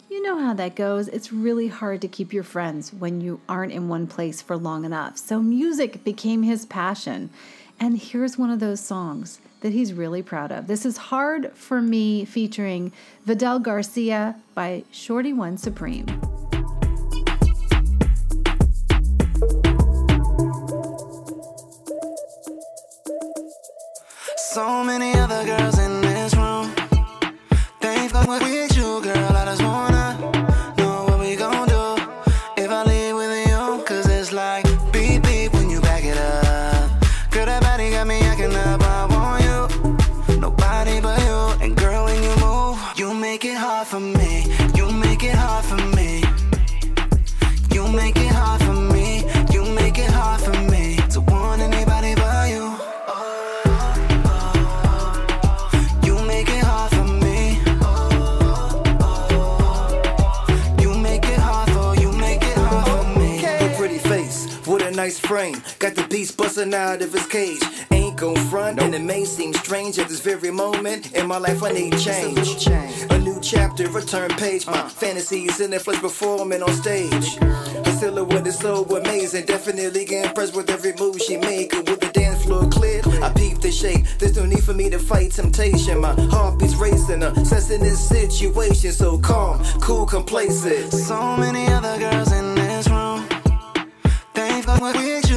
you 0.09 0.23
know 0.23 0.39
how 0.39 0.53
that 0.53 0.75
goes. 0.75 1.09
It's 1.09 1.33
really 1.33 1.67
hard 1.67 1.99
to 2.01 2.07
keep 2.07 2.31
your 2.31 2.43
friends 2.43 2.93
when 2.93 3.19
you 3.19 3.41
aren't 3.49 3.73
in 3.73 3.89
one 3.89 4.07
place 4.07 4.41
for 4.41 4.55
long 4.55 4.85
enough. 4.85 5.17
So 5.17 5.41
music 5.41 6.05
became 6.05 6.43
his 6.43 6.65
passion. 6.65 7.29
And 7.77 7.97
here's 7.97 8.37
one 8.37 8.51
of 8.51 8.61
those 8.61 8.79
songs 8.79 9.41
that 9.61 9.73
he's 9.73 9.93
really 9.93 10.23
proud 10.23 10.51
of. 10.51 10.67
This 10.67 10.85
is 10.85 10.97
Hard 10.97 11.51
for 11.53 11.81
Me 11.81 12.25
featuring 12.25 12.91
Vidal 13.25 13.59
Garcia 13.59 14.35
by 14.53 14.83
Shorty 14.91 15.33
One 15.33 15.57
Supreme. 15.57 16.05
A 64.89 64.95
nice 64.95 65.19
frame. 65.19 65.61
Got 65.77 65.95
the 65.95 66.07
beast 66.07 66.35
busting 66.37 66.73
out 66.73 67.01
of 67.01 67.13
his 67.13 67.25
cage. 67.27 67.61
Ain't 67.91 68.17
gon' 68.17 68.35
front, 68.49 68.81
and 68.81 68.95
it 68.95 69.01
may 69.01 69.23
seem 69.23 69.53
strange 69.53 69.99
at 69.99 70.07
this 70.09 70.19
very 70.19 70.51
moment 70.51 71.13
in 71.13 71.27
my 71.27 71.37
life. 71.37 71.61
I 71.63 71.71
need 71.71 71.97
change. 71.97 72.67
A 73.11 73.19
new 73.19 73.39
chapter, 73.41 73.85
a 73.85 74.01
turn 74.01 74.31
page. 74.31 74.65
My 74.65 74.79
uh. 74.79 74.89
fantasies 74.89 75.59
in 75.59 75.71
the 75.71 75.79
flesh 75.79 76.01
performing 76.01 76.63
on 76.63 76.73
stage. 76.73 77.35
Her 77.85 77.95
silhouette 77.99 78.47
is 78.47 78.57
so 78.57 78.83
amazing. 78.85 79.45
Definitely 79.45 80.05
get 80.05 80.25
impressed 80.25 80.55
with 80.55 80.69
every 80.69 80.93
move 80.93 81.21
she 81.21 81.37
make. 81.37 81.71
With 81.73 81.99
the 81.99 82.11
dance 82.11 82.45
floor 82.45 82.67
clear, 82.67 83.01
I 83.21 83.31
peep 83.33 83.59
the 83.61 83.71
shape. 83.71 84.05
There's 84.17 84.35
no 84.35 84.45
need 84.45 84.63
for 84.63 84.73
me 84.73 84.89
to 84.89 84.99
fight 84.99 85.31
temptation. 85.31 86.01
My 86.01 86.13
heartbeat's 86.31 86.75
racing. 86.75 87.21
Assessing 87.23 87.81
this 87.81 87.99
situation 88.07 88.91
so 88.91 89.19
calm, 89.19 89.63
cool, 89.81 90.05
complacent. 90.05 90.91
So 90.93 91.37
many 91.37 91.67
other 91.67 91.97
girls 91.99 92.31
in. 92.31 92.48
They 94.79 95.15
ain't 95.15 95.28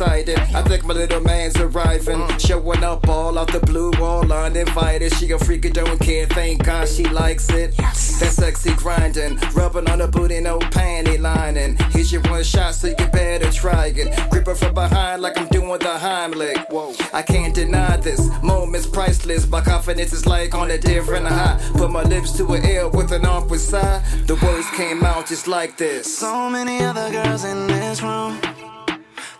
excited. 0.00 0.38
I 0.54 0.62
think 0.62 0.84
my 0.84 0.94
little 0.94 1.20
man's 1.20 1.56
arriving. 1.56 2.20
Mm. 2.20 2.40
Showing 2.46 2.84
up 2.84 3.08
all 3.08 3.36
off 3.36 3.50
the 3.50 3.58
blue, 3.60 3.92
all 3.94 4.32
uninvited. 4.32 5.12
She 5.14 5.30
a 5.32 5.38
freak, 5.38 5.64
and 5.64 5.74
don't 5.74 5.98
care. 5.98 6.26
Thank 6.26 6.64
God 6.64 6.88
she 6.88 7.04
likes 7.08 7.50
it. 7.50 7.76
That 7.76 7.94
sexy 7.94 8.74
grinding, 8.74 9.38
rubbing 9.54 9.88
on 9.90 9.98
her 9.98 10.06
booty, 10.06 10.40
no 10.40 10.60
panty 10.60 11.18
lining. 11.18 11.76
Here's 11.90 12.12
your 12.12 12.22
one 12.22 12.44
shot, 12.44 12.74
so 12.74 12.88
you 12.88 13.06
better 13.12 13.50
try 13.50 13.92
it. 13.96 14.30
Grip 14.30 14.46
her 14.46 14.54
from 14.54 14.74
behind 14.74 15.20
like 15.20 15.36
I'm 15.36 15.48
doing 15.48 15.80
the 15.80 15.98
Heimlich. 16.04 16.70
Whoa, 16.70 16.94
I 17.12 17.22
can't 17.22 17.54
deny 17.54 17.96
this. 17.96 18.20
Moment's 18.42 18.86
priceless. 18.86 19.48
My 19.48 19.60
confidence 19.60 20.12
is 20.12 20.26
like 20.26 20.54
on 20.54 20.70
a 20.70 20.78
different 20.78 21.26
high. 21.26 21.58
Put 21.74 21.90
my 21.90 22.04
lips 22.04 22.36
to 22.36 22.46
her 22.46 22.64
ear 22.64 22.88
with 22.88 23.10
an 23.10 23.26
awkward 23.26 23.60
sigh. 23.60 24.00
The 24.26 24.36
words 24.36 24.70
came 24.76 25.02
out 25.02 25.26
just 25.26 25.48
like 25.48 25.76
this. 25.76 26.18
So 26.18 26.48
many 26.48 26.84
other 26.84 27.10
girls 27.10 27.44
in 27.44 27.66
this 27.66 28.00
room. 28.00 28.38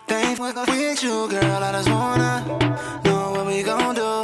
Fuck 0.09 0.67
with 0.67 1.03
you, 1.03 1.27
girl. 1.29 1.63
I 1.63 1.71
just 1.71 1.89
wanna 1.89 2.43
know 3.05 3.31
what 3.31 3.45
we 3.45 3.61
gon' 3.61 3.93
do 3.93 4.23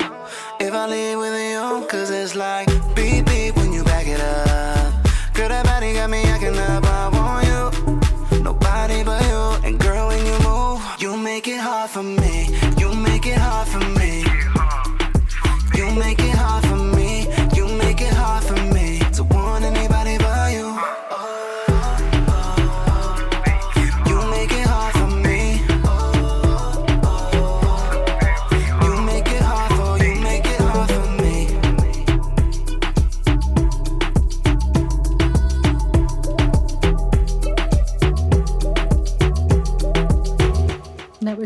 if 0.60 0.74
I 0.74 0.88
leave 0.88 1.20
with 1.20 1.40
you. 1.40 1.86
Cause 1.88 2.10
it's 2.10 2.34
like 2.34 2.68
beep 2.96 3.28
beep 3.28 3.56
when 3.56 3.72
you 3.72 3.84
back 3.84 4.08
it 4.08 4.20
up. 4.20 4.94
Girl, 5.36 5.50
that 5.50 5.66
body 5.66 5.94
got 5.94 6.10
me 6.10 6.24
acting 6.24 6.58
up. 6.58 6.84
I 6.86 7.10
want 7.10 7.46
you, 7.46 8.42
nobody 8.42 9.04
but 9.04 9.22
you. 9.26 9.68
And 9.68 9.80
girl, 9.80 10.08
when 10.08 10.26
you 10.26 10.38
move, 10.40 10.82
you 10.98 11.16
make 11.18 11.48
it 11.48 11.60
hard 11.60 11.92
for 11.92 12.02
me. 12.02 12.50
You 12.80 12.92
make 12.96 13.28
it 13.28 13.38
hard 13.38 13.68
for 13.68 13.88
me. 14.00 14.35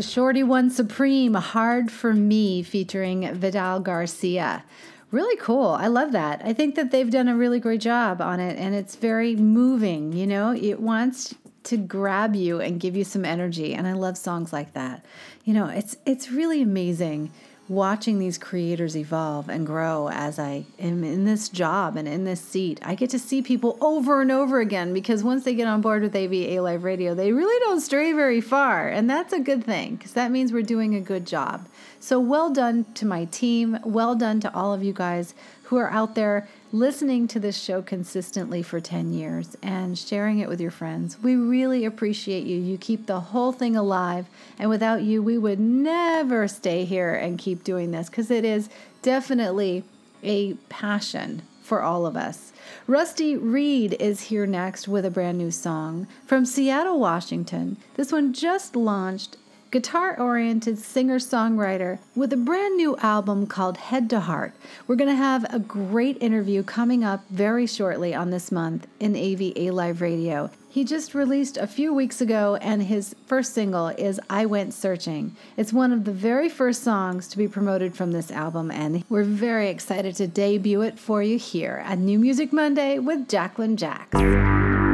Shorty 0.00 0.42
One 0.42 0.70
Supreme, 0.70 1.34
Hard 1.34 1.90
for 1.90 2.14
Me, 2.14 2.62
featuring 2.62 3.32
Vidal 3.34 3.80
Garcia. 3.80 4.64
Really 5.10 5.36
cool. 5.36 5.70
I 5.70 5.88
love 5.88 6.12
that. 6.12 6.40
I 6.44 6.52
think 6.52 6.76
that 6.76 6.90
they've 6.90 7.10
done 7.10 7.28
a 7.28 7.36
really 7.36 7.58
great 7.58 7.80
job 7.80 8.20
on 8.20 8.40
it, 8.40 8.58
and 8.58 8.74
it's 8.74 8.96
very 8.96 9.34
moving. 9.36 10.12
You 10.12 10.26
know, 10.26 10.52
it 10.54 10.80
wants 10.80 11.34
to 11.64 11.76
grab 11.76 12.34
you 12.34 12.60
and 12.60 12.80
give 12.80 12.96
you 12.96 13.04
some 13.04 13.24
energy, 13.24 13.74
and 13.74 13.86
I 13.86 13.92
love 13.92 14.16
songs 14.16 14.52
like 14.52 14.72
that. 14.74 15.04
You 15.44 15.54
know, 15.54 15.66
it's 15.66 15.96
it's 16.06 16.30
really 16.30 16.62
amazing 16.62 17.30
watching 17.70 18.18
these 18.18 18.36
creators 18.36 18.96
evolve 18.96 19.48
and 19.48 19.64
grow 19.64 20.08
as 20.08 20.40
I 20.40 20.64
am 20.80 21.04
in 21.04 21.24
this 21.24 21.48
job 21.48 21.96
and 21.96 22.08
in 22.08 22.24
this 22.24 22.40
seat. 22.40 22.80
I 22.82 22.96
get 22.96 23.10
to 23.10 23.18
see 23.18 23.42
people 23.42 23.78
over 23.80 24.20
and 24.20 24.32
over 24.32 24.58
again 24.58 24.92
because 24.92 25.22
once 25.22 25.44
they 25.44 25.54
get 25.54 25.68
on 25.68 25.80
board 25.80 26.02
with 26.02 26.16
AVA 26.16 26.60
Live 26.60 26.82
Radio, 26.82 27.14
they 27.14 27.30
really 27.30 27.58
don't 27.60 27.80
stray 27.80 28.12
very 28.12 28.40
far. 28.40 28.88
And 28.88 29.08
that's 29.08 29.32
a 29.32 29.38
good 29.38 29.62
thing 29.62 29.94
because 29.94 30.14
that 30.14 30.32
means 30.32 30.52
we're 30.52 30.62
doing 30.62 30.96
a 30.96 31.00
good 31.00 31.24
job. 31.24 31.68
So 32.00 32.18
well 32.18 32.50
done 32.50 32.86
to 32.94 33.06
my 33.06 33.26
team. 33.26 33.78
Well 33.84 34.16
done 34.16 34.40
to 34.40 34.52
all 34.52 34.74
of 34.74 34.82
you 34.82 34.92
guys 34.92 35.34
who 35.70 35.76
are 35.76 35.90
out 35.90 36.16
there 36.16 36.48
listening 36.72 37.28
to 37.28 37.38
this 37.38 37.56
show 37.56 37.80
consistently 37.80 38.60
for 38.60 38.80
10 38.80 39.12
years 39.12 39.56
and 39.62 39.96
sharing 39.96 40.40
it 40.40 40.48
with 40.48 40.60
your 40.60 40.70
friends. 40.72 41.16
We 41.22 41.36
really 41.36 41.84
appreciate 41.84 42.44
you. 42.44 42.58
You 42.58 42.76
keep 42.76 43.06
the 43.06 43.20
whole 43.20 43.52
thing 43.52 43.76
alive. 43.76 44.26
And 44.58 44.68
without 44.68 45.02
you, 45.02 45.22
we 45.22 45.38
would 45.38 45.60
never 45.60 46.48
stay 46.48 46.84
here 46.84 47.14
and 47.14 47.38
keep 47.38 47.62
doing 47.62 47.92
this 47.92 48.10
because 48.10 48.32
it 48.32 48.44
is 48.44 48.68
definitely 49.02 49.84
a 50.24 50.54
passion 50.68 51.42
for 51.62 51.82
all 51.82 52.04
of 52.04 52.16
us. 52.16 52.52
Rusty 52.88 53.36
Reed 53.36 53.94
is 54.00 54.22
here 54.22 54.46
next 54.46 54.88
with 54.88 55.04
a 55.04 55.10
brand 55.10 55.38
new 55.38 55.52
song 55.52 56.08
from 56.26 56.44
Seattle, 56.44 56.98
Washington. 56.98 57.76
This 57.94 58.10
one 58.10 58.32
just 58.32 58.74
launched 58.74 59.36
guitar 59.70 60.18
oriented 60.18 60.78
singer 60.78 61.18
songwriter 61.18 61.98
with 62.16 62.32
a 62.32 62.36
brand 62.36 62.76
new 62.76 62.96
album 62.98 63.46
called 63.46 63.76
Head 63.76 64.10
to 64.10 64.20
Heart. 64.20 64.52
We're 64.86 64.96
going 64.96 65.10
to 65.10 65.14
have 65.14 65.52
a 65.54 65.60
great 65.60 66.20
interview 66.20 66.62
coming 66.62 67.04
up 67.04 67.22
very 67.30 67.66
shortly 67.66 68.12
on 68.12 68.30
this 68.30 68.50
month 68.50 68.88
in 68.98 69.14
AVA 69.14 69.72
Live 69.72 70.00
Radio. 70.00 70.50
He 70.68 70.84
just 70.84 71.14
released 71.14 71.56
a 71.56 71.66
few 71.66 71.92
weeks 71.92 72.20
ago, 72.20 72.56
and 72.60 72.82
his 72.82 73.14
first 73.26 73.54
single 73.54 73.88
is 73.88 74.20
I 74.28 74.46
Went 74.46 74.72
Searching. 74.72 75.34
It's 75.56 75.72
one 75.72 75.92
of 75.92 76.04
the 76.04 76.12
very 76.12 76.48
first 76.48 76.82
songs 76.82 77.26
to 77.28 77.38
be 77.38 77.48
promoted 77.48 77.96
from 77.96 78.12
this 78.12 78.30
album, 78.30 78.70
and 78.70 79.04
we're 79.08 79.24
very 79.24 79.68
excited 79.68 80.16
to 80.16 80.26
debut 80.26 80.82
it 80.82 80.98
for 80.98 81.22
you 81.22 81.38
here 81.38 81.82
at 81.84 81.98
New 81.98 82.18
Music 82.18 82.52
Monday 82.52 82.98
with 82.98 83.28
Jacqueline 83.28 83.76
Jax. 83.76 84.89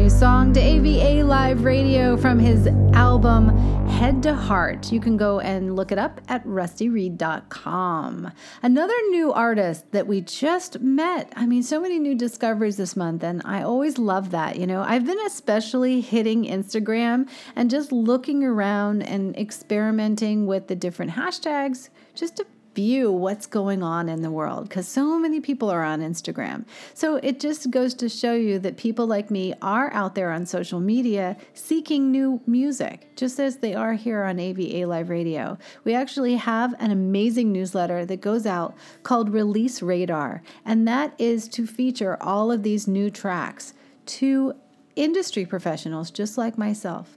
New 0.00 0.08
song 0.08 0.50
to 0.50 0.58
AVA 0.58 1.22
Live 1.24 1.64
Radio 1.64 2.16
from 2.16 2.38
his 2.38 2.66
album 2.94 3.50
Head 3.86 4.22
to 4.22 4.34
Heart. 4.34 4.90
You 4.90 4.98
can 4.98 5.18
go 5.18 5.40
and 5.40 5.76
look 5.76 5.92
it 5.92 5.98
up 5.98 6.22
at 6.26 6.42
rustyreed.com. 6.46 8.32
Another 8.62 8.94
new 9.10 9.30
artist 9.30 9.92
that 9.92 10.06
we 10.06 10.22
just 10.22 10.80
met. 10.80 11.30
I 11.36 11.44
mean, 11.44 11.62
so 11.62 11.82
many 11.82 11.98
new 11.98 12.14
discoveries 12.14 12.78
this 12.78 12.96
month, 12.96 13.22
and 13.22 13.42
I 13.44 13.62
always 13.62 13.98
love 13.98 14.30
that. 14.30 14.58
You 14.58 14.66
know, 14.66 14.80
I've 14.80 15.04
been 15.04 15.20
especially 15.26 16.00
hitting 16.00 16.44
Instagram 16.44 17.28
and 17.54 17.68
just 17.68 17.92
looking 17.92 18.42
around 18.42 19.02
and 19.02 19.36
experimenting 19.36 20.46
with 20.46 20.68
the 20.68 20.76
different 20.76 21.12
hashtags 21.12 21.90
just 22.14 22.38
to 22.38 22.46
view 22.74 23.10
what's 23.10 23.46
going 23.46 23.82
on 23.82 24.08
in 24.08 24.22
the 24.22 24.30
world 24.30 24.68
because 24.68 24.86
so 24.86 25.18
many 25.18 25.40
people 25.40 25.68
are 25.70 25.82
on 25.82 26.00
Instagram. 26.00 26.64
So 26.94 27.16
it 27.16 27.40
just 27.40 27.70
goes 27.70 27.94
to 27.94 28.08
show 28.08 28.34
you 28.34 28.58
that 28.60 28.76
people 28.76 29.06
like 29.06 29.30
me 29.30 29.54
are 29.60 29.92
out 29.92 30.14
there 30.14 30.30
on 30.30 30.46
social 30.46 30.80
media 30.80 31.36
seeking 31.52 32.10
new 32.10 32.40
music, 32.46 33.14
just 33.16 33.40
as 33.40 33.58
they 33.58 33.74
are 33.74 33.94
here 33.94 34.22
on 34.22 34.38
AVA 34.38 34.86
Live 34.86 35.10
Radio. 35.10 35.58
We 35.84 35.94
actually 35.94 36.36
have 36.36 36.74
an 36.78 36.90
amazing 36.90 37.52
newsletter 37.52 38.06
that 38.06 38.20
goes 38.20 38.46
out 38.46 38.76
called 39.02 39.30
Release 39.30 39.82
Radar, 39.82 40.42
and 40.64 40.86
that 40.86 41.14
is 41.18 41.48
to 41.48 41.66
feature 41.66 42.16
all 42.22 42.52
of 42.52 42.62
these 42.62 42.86
new 42.86 43.10
tracks 43.10 43.74
to 44.06 44.54
industry 44.96 45.46
professionals 45.46 46.10
just 46.10 46.36
like 46.36 46.58
myself. 46.58 47.16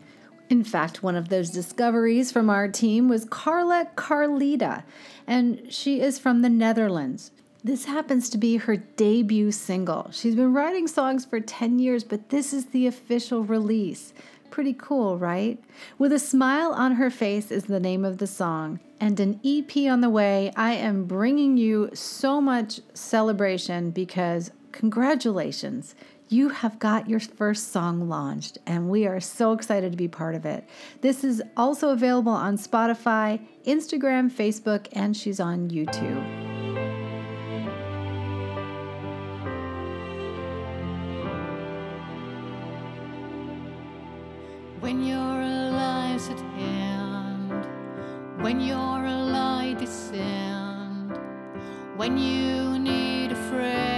In 0.50 0.64
fact, 0.64 1.02
one 1.02 1.16
of 1.16 1.30
those 1.30 1.50
discoveries 1.50 2.32
from 2.32 2.50
our 2.50 2.68
team 2.68 3.08
was 3.10 3.26
Carla 3.26 3.88
Carlita, 3.96 4.84
and 5.26 5.72
she 5.74 6.02
is 6.02 6.20
from 6.20 6.42
the 6.42 6.50
Netherlands. 6.50 7.32
This 7.64 7.86
happens 7.86 8.30
to 8.30 8.38
be 8.38 8.58
her 8.58 8.76
debut 8.76 9.52
single. 9.52 10.10
She's 10.12 10.36
been 10.36 10.54
writing 10.54 10.86
songs 10.86 11.24
for 11.24 11.40
10 11.40 11.80
years, 11.80 12.04
but 12.04 12.30
this 12.30 12.52
is 12.52 12.68
the 12.68 12.88
official 12.88 13.44
release. 13.44 14.14
Pretty 14.52 14.74
cool, 14.74 15.18
right? 15.18 15.64
With 15.98 16.12
a 16.12 16.20
Smile 16.20 16.74
on 16.74 16.96
Her 16.96 17.10
Face 17.10 17.52
is 17.52 17.64
the 17.64 17.80
name 17.80 18.04
of 18.04 18.18
the 18.18 18.28
song, 18.28 18.82
and 19.00 19.20
an 19.20 19.40
EP 19.46 19.90
on 19.90 20.02
the 20.02 20.10
way. 20.10 20.52
I 20.58 20.74
am 20.74 21.06
bringing 21.06 21.56
you 21.56 21.90
so 21.94 22.42
much 22.42 22.82
celebration 22.94 23.92
because 23.92 24.52
congratulations 24.74 25.96
you 26.34 26.50
have 26.50 26.80
got 26.80 27.08
your 27.08 27.20
first 27.20 27.72
song 27.72 28.10
launched, 28.10 28.58
and 28.66 28.90
we 28.90 29.06
are 29.06 29.20
so 29.20 29.54
excited 29.54 29.92
to 29.92 29.98
be 29.98 30.08
part 30.08 30.34
of 30.34 30.48
it. 30.48 30.68
This 31.02 31.24
is 31.24 31.44
also 31.56 31.90
available 31.90 32.32
on 32.32 32.58
Spotify, 32.58 33.40
Instagram, 33.68 34.32
Facebook, 34.32 34.88
and 34.94 35.16
she's 35.16 35.40
on 35.40 35.70
YouTube. 35.70 36.24
When 44.80 45.06
your 45.06 45.18
lives 45.18 46.30
at 46.30 46.40
hand, 46.40 47.68
when 48.42 48.60
your 48.60 48.76
light 48.76 49.76
descend, 49.78 51.16
when 51.96 52.18
you 52.18 52.80
need 52.80 53.32
a 53.32 53.36
friend, 53.36 53.93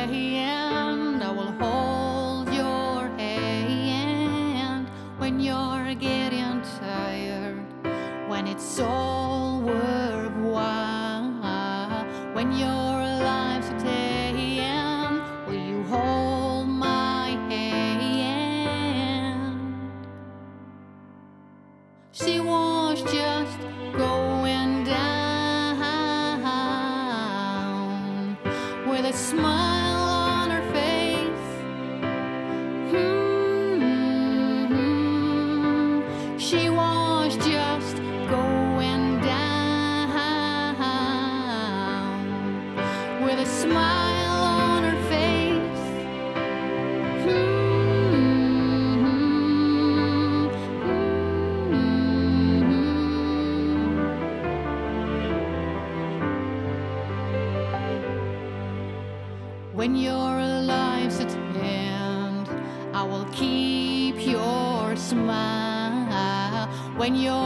it's 8.77 8.81
all 8.81 9.61
worthwhile, 9.61 11.31
when 12.33 12.51
your 12.51 12.67
life's 12.67 13.69
at 13.69 13.81
hand, 13.81 15.21
will 15.47 15.53
you 15.53 15.81
hold 15.83 16.67
my 16.67 17.29
hand? 17.49 18.49
She 22.11 22.41
was 22.41 23.01
just 23.03 23.57
going 23.93 24.14
smile. 67.15 67.44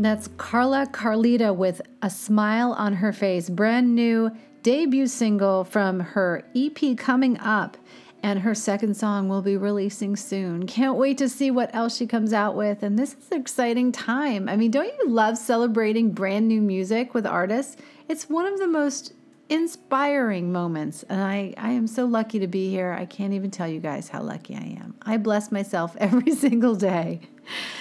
That's 0.00 0.28
Carla 0.38 0.86
Carlita 0.86 1.54
with 1.54 1.82
a 2.00 2.08
smile 2.08 2.72
on 2.72 2.94
her 2.94 3.12
face, 3.12 3.50
brand 3.50 3.94
new 3.94 4.30
debut 4.62 5.06
single 5.06 5.62
from 5.62 6.00
her 6.00 6.42
EP 6.56 6.96
coming 6.96 7.38
up. 7.38 7.76
And 8.22 8.40
her 8.40 8.54
second 8.54 8.96
song 8.96 9.28
will 9.28 9.42
be 9.42 9.58
releasing 9.58 10.16
soon. 10.16 10.66
Can't 10.66 10.96
wait 10.96 11.18
to 11.18 11.28
see 11.28 11.50
what 11.50 11.74
else 11.74 11.98
she 11.98 12.06
comes 12.06 12.32
out 12.32 12.56
with. 12.56 12.82
And 12.82 12.98
this 12.98 13.12
is 13.12 13.30
an 13.30 13.40
exciting 13.42 13.92
time. 13.92 14.48
I 14.48 14.56
mean, 14.56 14.70
don't 14.70 14.86
you 14.86 15.08
love 15.08 15.36
celebrating 15.36 16.12
brand 16.12 16.48
new 16.48 16.62
music 16.62 17.12
with 17.12 17.26
artists? 17.26 17.76
It's 18.08 18.28
one 18.30 18.46
of 18.46 18.58
the 18.58 18.68
most 18.68 19.12
inspiring 19.50 20.50
moments. 20.50 21.02
And 21.10 21.22
I, 21.22 21.52
I 21.58 21.72
am 21.72 21.86
so 21.86 22.06
lucky 22.06 22.38
to 22.38 22.46
be 22.46 22.70
here. 22.70 22.92
I 22.98 23.04
can't 23.04 23.34
even 23.34 23.50
tell 23.50 23.68
you 23.68 23.80
guys 23.80 24.08
how 24.08 24.22
lucky 24.22 24.54
I 24.54 24.78
am. 24.80 24.94
I 25.02 25.18
bless 25.18 25.52
myself 25.52 25.94
every 26.00 26.34
single 26.34 26.74
day. 26.74 27.20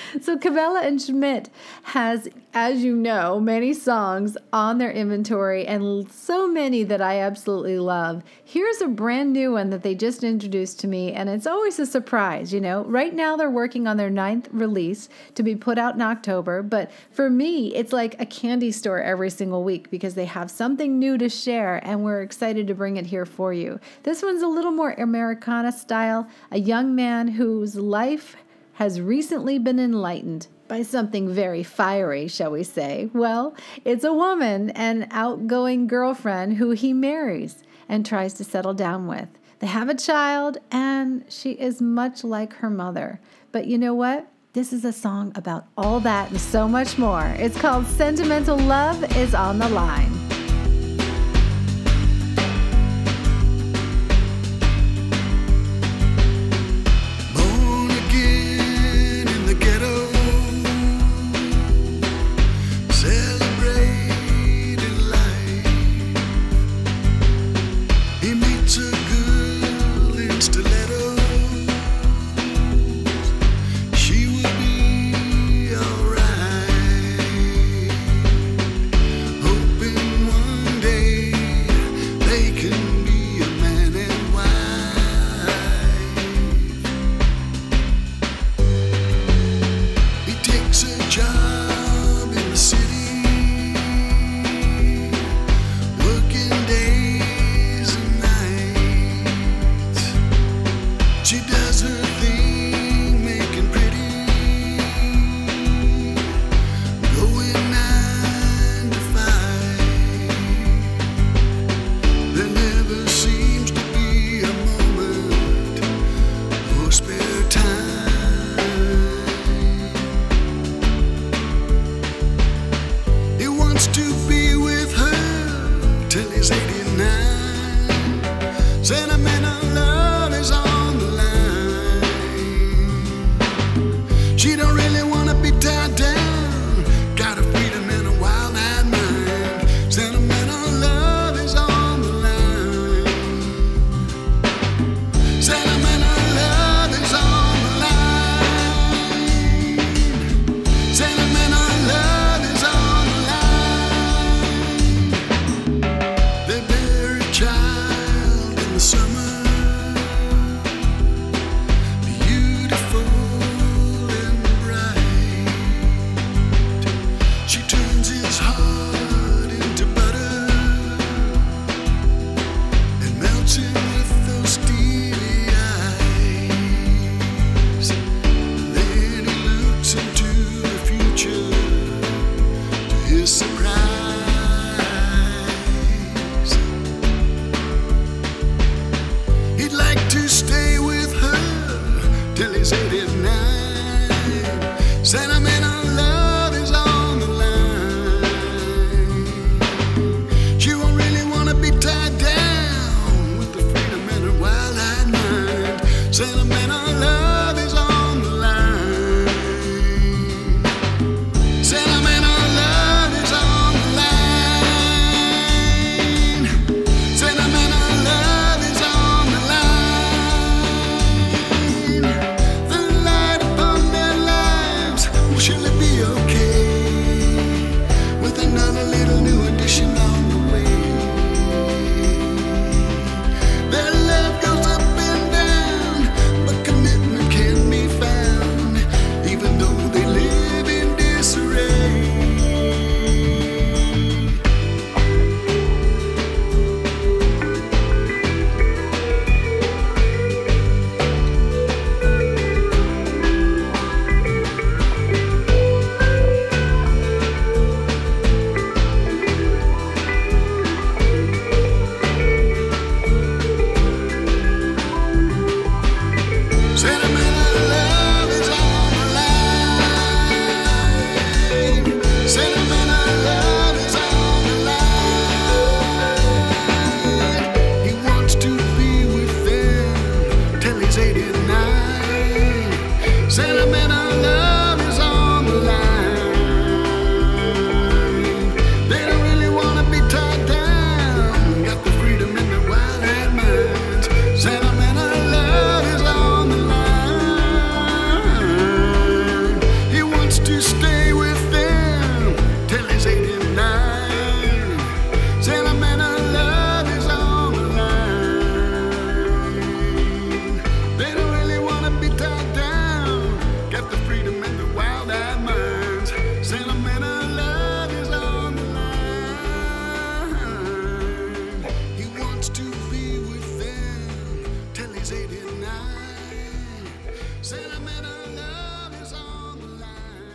So 0.21 0.37
Cabela 0.37 0.83
and 0.83 1.01
Schmidt 1.01 1.49
has, 1.83 2.27
as 2.53 2.83
you 2.83 2.95
know, 2.95 3.39
many 3.39 3.73
songs 3.73 4.37
on 4.51 4.77
their 4.77 4.91
inventory 4.91 5.65
and 5.65 6.11
so 6.11 6.47
many 6.47 6.83
that 6.83 7.01
I 7.01 7.19
absolutely 7.19 7.79
love. 7.79 8.23
Here's 8.43 8.81
a 8.81 8.87
brand 8.87 9.33
new 9.33 9.53
one 9.53 9.69
that 9.69 9.83
they 9.83 9.95
just 9.95 10.23
introduced 10.23 10.79
to 10.81 10.87
me, 10.87 11.13
and 11.13 11.29
it's 11.29 11.47
always 11.47 11.79
a 11.79 11.85
surprise, 11.85 12.53
you 12.53 12.59
know. 12.59 12.83
Right 12.83 13.13
now 13.13 13.37
they're 13.37 13.49
working 13.49 13.87
on 13.87 13.97
their 13.97 14.09
ninth 14.09 14.49
release 14.51 15.09
to 15.35 15.43
be 15.43 15.55
put 15.55 15.77
out 15.77 15.95
in 15.95 16.01
October, 16.01 16.63
but 16.63 16.91
for 17.11 17.29
me, 17.29 17.73
it's 17.75 17.93
like 17.93 18.19
a 18.19 18.25
candy 18.25 18.71
store 18.71 19.01
every 19.01 19.29
single 19.29 19.63
week 19.63 19.89
because 19.89 20.15
they 20.15 20.25
have 20.25 20.51
something 20.51 20.99
new 20.99 21.17
to 21.17 21.29
share, 21.29 21.79
and 21.83 22.03
we're 22.03 22.21
excited 22.21 22.67
to 22.67 22.75
bring 22.75 22.97
it 22.97 23.05
here 23.05 23.25
for 23.25 23.53
you. 23.53 23.79
This 24.03 24.21
one's 24.21 24.41
a 24.41 24.47
little 24.47 24.71
more 24.71 24.91
Americana 24.93 25.71
style, 25.71 26.27
a 26.51 26.59
young 26.59 26.95
man 26.95 27.27
whose 27.27 27.75
life 27.75 28.35
has 28.79 29.01
recently 29.01 29.59
been 29.59 29.77
enlightened 29.77 30.47
by 30.69 30.81
something 30.81 31.27
very 31.27 31.61
fiery, 31.63 32.29
shall 32.29 32.49
we 32.49 32.63
say. 32.63 33.09
Well, 33.13 33.53
it's 33.83 34.05
a 34.05 34.13
woman, 34.13 34.69
an 34.69 35.09
outgoing 35.11 35.85
girlfriend 35.85 36.55
who 36.55 36.71
he 36.71 36.93
marries 36.93 37.61
and 37.89 38.05
tries 38.05 38.33
to 38.35 38.45
settle 38.45 38.73
down 38.73 39.05
with. 39.05 39.27
They 39.59 39.67
have 39.67 39.89
a 39.89 39.95
child, 39.95 40.59
and 40.71 41.25
she 41.27 41.51
is 41.51 41.81
much 41.81 42.23
like 42.23 42.53
her 42.53 42.69
mother. 42.69 43.19
But 43.51 43.67
you 43.67 43.77
know 43.77 43.93
what? 43.93 44.31
This 44.53 44.71
is 44.71 44.85
a 44.85 44.93
song 44.93 45.33
about 45.35 45.65
all 45.75 45.99
that 45.99 46.31
and 46.31 46.39
so 46.39 46.65
much 46.65 46.97
more. 46.97 47.35
It's 47.37 47.59
called 47.59 47.85
Sentimental 47.85 48.57
Love 48.57 49.03
is 49.17 49.35
on 49.35 49.59
the 49.59 49.67
Line. 49.67 50.48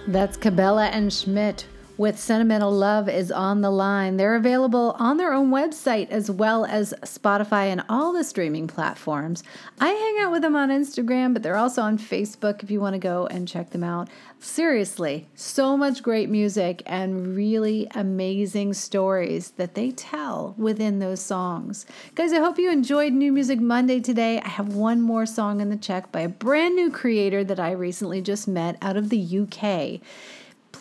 That's 0.06 0.36
Cabela 0.36 0.90
and 0.92 1.12
Schmidt 1.12 1.66
with 1.96 2.18
Sentimental 2.18 2.72
Love 2.72 3.08
is 3.08 3.30
on 3.30 3.60
the 3.60 3.70
line. 3.70 4.16
They're 4.16 4.34
available 4.34 4.96
on 4.98 5.16
their 5.16 5.32
own 5.32 5.50
website 5.50 6.10
as 6.10 6.30
well 6.30 6.64
as 6.64 6.92
Spotify 7.02 7.66
and 7.66 7.84
all 7.88 8.12
the 8.12 8.24
streaming 8.24 8.66
platforms. 8.66 9.44
I 9.80 9.88
hang 9.88 10.24
out 10.24 10.32
with 10.32 10.42
them 10.42 10.56
on 10.56 10.70
Instagram, 10.70 11.32
but 11.32 11.42
they're 11.42 11.56
also 11.56 11.82
on 11.82 11.98
Facebook 11.98 12.62
if 12.62 12.70
you 12.70 12.80
want 12.80 12.94
to 12.94 12.98
go 12.98 13.26
and 13.28 13.46
check 13.46 13.70
them 13.70 13.84
out. 13.84 14.08
Seriously, 14.40 15.28
so 15.36 15.76
much 15.76 16.02
great 16.02 16.28
music 16.28 16.82
and 16.84 17.36
really 17.36 17.86
amazing 17.94 18.74
stories 18.74 19.52
that 19.52 19.74
they 19.74 19.92
tell 19.92 20.54
within 20.58 20.98
those 20.98 21.20
songs. 21.20 21.86
Guys, 22.16 22.32
I 22.32 22.40
hope 22.40 22.58
you 22.58 22.70
enjoyed 22.72 23.12
New 23.12 23.32
Music 23.32 23.60
Monday 23.60 24.00
today. 24.00 24.40
I 24.40 24.48
have 24.48 24.74
one 24.74 25.00
more 25.00 25.26
song 25.26 25.60
in 25.60 25.70
the 25.70 25.76
check 25.76 26.10
by 26.10 26.22
a 26.22 26.28
brand 26.28 26.74
new 26.74 26.90
creator 26.90 27.44
that 27.44 27.60
I 27.60 27.70
recently 27.70 28.20
just 28.20 28.48
met 28.48 28.76
out 28.82 28.96
of 28.96 29.10
the 29.10 29.38
UK 29.38 30.00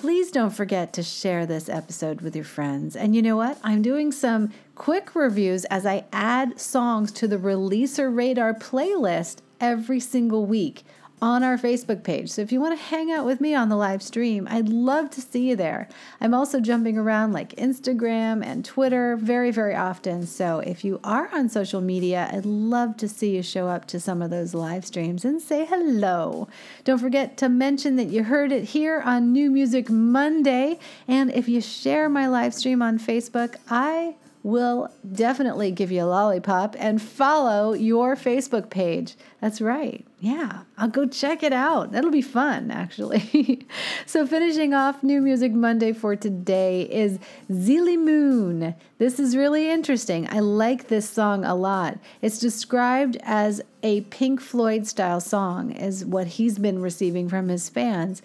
please 0.04 0.32
don't 0.32 0.49
forget 0.49 0.91
to 0.91 1.01
share 1.01 1.45
this 1.45 1.70
episode 1.70 2.20
with 2.20 2.36
your 2.36 2.43
friends. 2.43 2.93
And 2.93 3.16
you 3.16 3.22
know 3.22 3.38
what? 3.38 3.58
I'm 3.64 3.82
doing 3.82 4.12
some 4.12 4.51
quick 4.76 5.16
reviews 5.16 5.64
as 5.72 5.86
I 5.86 6.04
add 6.12 6.60
songs 6.60 7.10
to 7.14 7.26
the 7.26 7.38
Releaser 7.38 8.14
Radar 8.14 8.54
playlist 8.54 9.38
every 9.62 10.01
single 10.01 10.45
week 10.45 10.84
on 11.24 11.41
our 11.41 11.57
Facebook 11.57 12.03
page. 12.03 12.30
So 12.30 12.41
if 12.41 12.51
you 12.51 12.59
want 12.59 12.78
to 12.78 12.86
hang 12.86 13.09
out 13.09 13.26
with 13.26 13.39
me 13.39 13.55
on 13.55 13.69
the 13.69 13.78
live 13.78 14.03
stream, 14.03 14.45
I'd 14.51 14.67
love 14.67 15.09
to 15.11 15.21
see 15.21 15.47
you 15.47 15.55
there. 15.55 15.88
I'm 16.19 16.34
also 16.34 16.59
jumping 16.59 16.97
around 16.97 17.32
like 17.32 17.55
Instagram 17.55 18.43
and 18.43 18.65
Twitter 18.65 19.15
very, 19.15 19.49
very 19.49 19.74
often. 19.74 20.28
So 20.28 20.59
if 20.59 20.84
you 20.84 20.99
are 21.01 21.34
on 21.34 21.47
social 21.47 21.80
media, 21.80 22.30
I'd 22.30 22.45
love 22.45 22.97
to 22.97 23.07
see 23.07 23.38
you 23.38 23.41
show 23.41 23.69
up 23.69 23.86
to 23.86 24.01
some 24.01 24.21
of 24.21 24.32
those 24.32 24.53
live 24.53 24.86
streams 24.86 25.24
and 25.24 25.41
say 25.41 25.63
hello. 25.63 26.49
Don't 26.84 26.99
forget 26.99 27.38
to 27.38 27.47
mention 27.47 27.95
that 27.95 28.09
you 28.09 28.26
heard 28.26 28.51
it 28.51 28.65
here 28.65 29.01
on 29.05 29.32
New 29.32 29.49
Music 29.49 29.89
Monday. 29.89 30.78
And 31.07 31.32
if 31.32 31.47
you 31.47 31.61
share 31.61 32.09
my 32.09 32.28
live 32.28 32.53
stream 32.53 32.82
on 32.82 32.99
Facebook, 32.99 33.55
I 33.69 34.15
will 34.43 34.91
definitely 35.09 35.71
give 35.71 35.89
you 35.89 36.03
a 36.03 36.05
lollipop 36.05 36.76
and 36.78 37.01
follow 37.01 37.71
your 37.71 38.17
Facebook 38.17 38.69
page. 38.69 39.15
That's 39.39 39.61
right. 39.61 40.05
Yeah, 40.24 40.59
I'll 40.78 40.88
go 40.88 41.05
check 41.05 41.43
it 41.43 41.51
out. 41.51 41.91
That'll 41.91 42.09
be 42.09 42.21
fun, 42.21 42.71
actually. 42.71 43.67
so, 44.05 44.26
finishing 44.26 44.74
off 44.74 45.03
New 45.03 45.19
Music 45.19 45.51
Monday 45.51 45.91
for 45.91 46.15
today 46.15 46.84
is 46.84 47.19
Zeely 47.51 47.97
Moon. 47.97 48.74
This 48.99 49.19
is 49.19 49.36
really 49.36 49.69
interesting. 49.69 50.26
I 50.32 50.39
like 50.39 50.88
this 50.88 51.09
song 51.09 51.43
a 51.43 51.53
lot. 51.53 51.99
It's 52.21 52.39
described 52.39 53.17
as 53.24 53.61
a 53.84 53.99
Pink 53.99 54.39
Floyd 54.39 54.88
style 54.88 55.19
song, 55.19 55.74
is 55.74 56.05
what 56.05 56.28
he's 56.28 56.57
been 56.57 56.82
receiving 56.82 57.28
from 57.28 57.49
his 57.49 57.67
fans. 57.67 58.21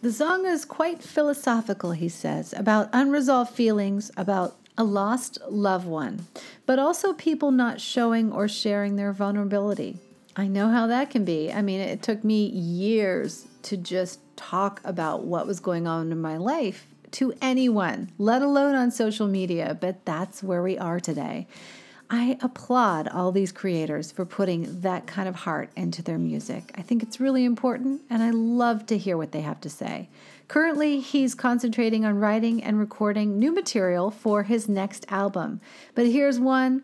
The 0.00 0.10
song 0.10 0.46
is 0.46 0.64
quite 0.64 1.02
philosophical, 1.02 1.92
he 1.92 2.08
says, 2.08 2.54
about 2.54 2.88
unresolved 2.94 3.52
feelings, 3.52 4.10
about 4.16 4.56
a 4.78 4.84
lost 4.84 5.36
loved 5.50 5.86
one, 5.86 6.28
but 6.64 6.78
also 6.78 7.12
people 7.12 7.50
not 7.50 7.78
showing 7.78 8.32
or 8.32 8.48
sharing 8.48 8.96
their 8.96 9.12
vulnerability. 9.12 9.98
I 10.34 10.46
know 10.46 10.68
how 10.68 10.86
that 10.86 11.10
can 11.10 11.24
be. 11.24 11.52
I 11.52 11.60
mean, 11.60 11.80
it 11.80 12.02
took 12.02 12.24
me 12.24 12.46
years 12.46 13.46
to 13.64 13.76
just 13.76 14.20
talk 14.36 14.80
about 14.84 15.24
what 15.24 15.46
was 15.46 15.60
going 15.60 15.86
on 15.86 16.10
in 16.10 16.20
my 16.20 16.36
life 16.36 16.86
to 17.12 17.34
anyone, 17.42 18.10
let 18.18 18.40
alone 18.40 18.74
on 18.74 18.90
social 18.90 19.28
media, 19.28 19.76
but 19.78 20.04
that's 20.06 20.42
where 20.42 20.62
we 20.62 20.78
are 20.78 20.98
today. 20.98 21.46
I 22.08 22.36
applaud 22.42 23.08
all 23.08 23.32
these 23.32 23.52
creators 23.52 24.12
for 24.12 24.26
putting 24.26 24.80
that 24.80 25.06
kind 25.06 25.28
of 25.28 25.34
heart 25.34 25.70
into 25.76 26.02
their 26.02 26.18
music. 26.18 26.70
I 26.74 26.82
think 26.82 27.02
it's 27.02 27.20
really 27.20 27.44
important, 27.44 28.02
and 28.10 28.22
I 28.22 28.30
love 28.30 28.86
to 28.86 28.98
hear 28.98 29.16
what 29.16 29.32
they 29.32 29.40
have 29.42 29.60
to 29.62 29.70
say. 29.70 30.08
Currently, 30.48 31.00
he's 31.00 31.34
concentrating 31.34 32.04
on 32.04 32.18
writing 32.18 32.62
and 32.62 32.78
recording 32.78 33.38
new 33.38 33.54
material 33.54 34.10
for 34.10 34.42
his 34.42 34.68
next 34.68 35.06
album. 35.10 35.60
But 35.94 36.06
here's 36.06 36.38
one 36.38 36.82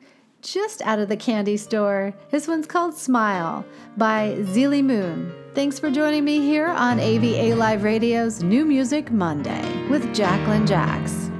just 0.52 0.82
out 0.82 0.98
of 0.98 1.08
the 1.08 1.16
candy 1.16 1.56
store. 1.56 2.14
This 2.30 2.48
one's 2.48 2.66
called 2.66 2.94
Smile 2.94 3.64
by 3.96 4.36
Zeely 4.40 4.82
Moon. 4.82 5.32
Thanks 5.54 5.78
for 5.78 5.90
joining 5.90 6.24
me 6.24 6.40
here 6.40 6.68
on 6.68 7.00
AVA 7.00 7.54
Live 7.54 7.82
Radio's 7.82 8.42
New 8.42 8.64
Music 8.64 9.10
Monday 9.10 9.88
with 9.88 10.14
Jacqueline 10.14 10.66
Jax. 10.66 11.30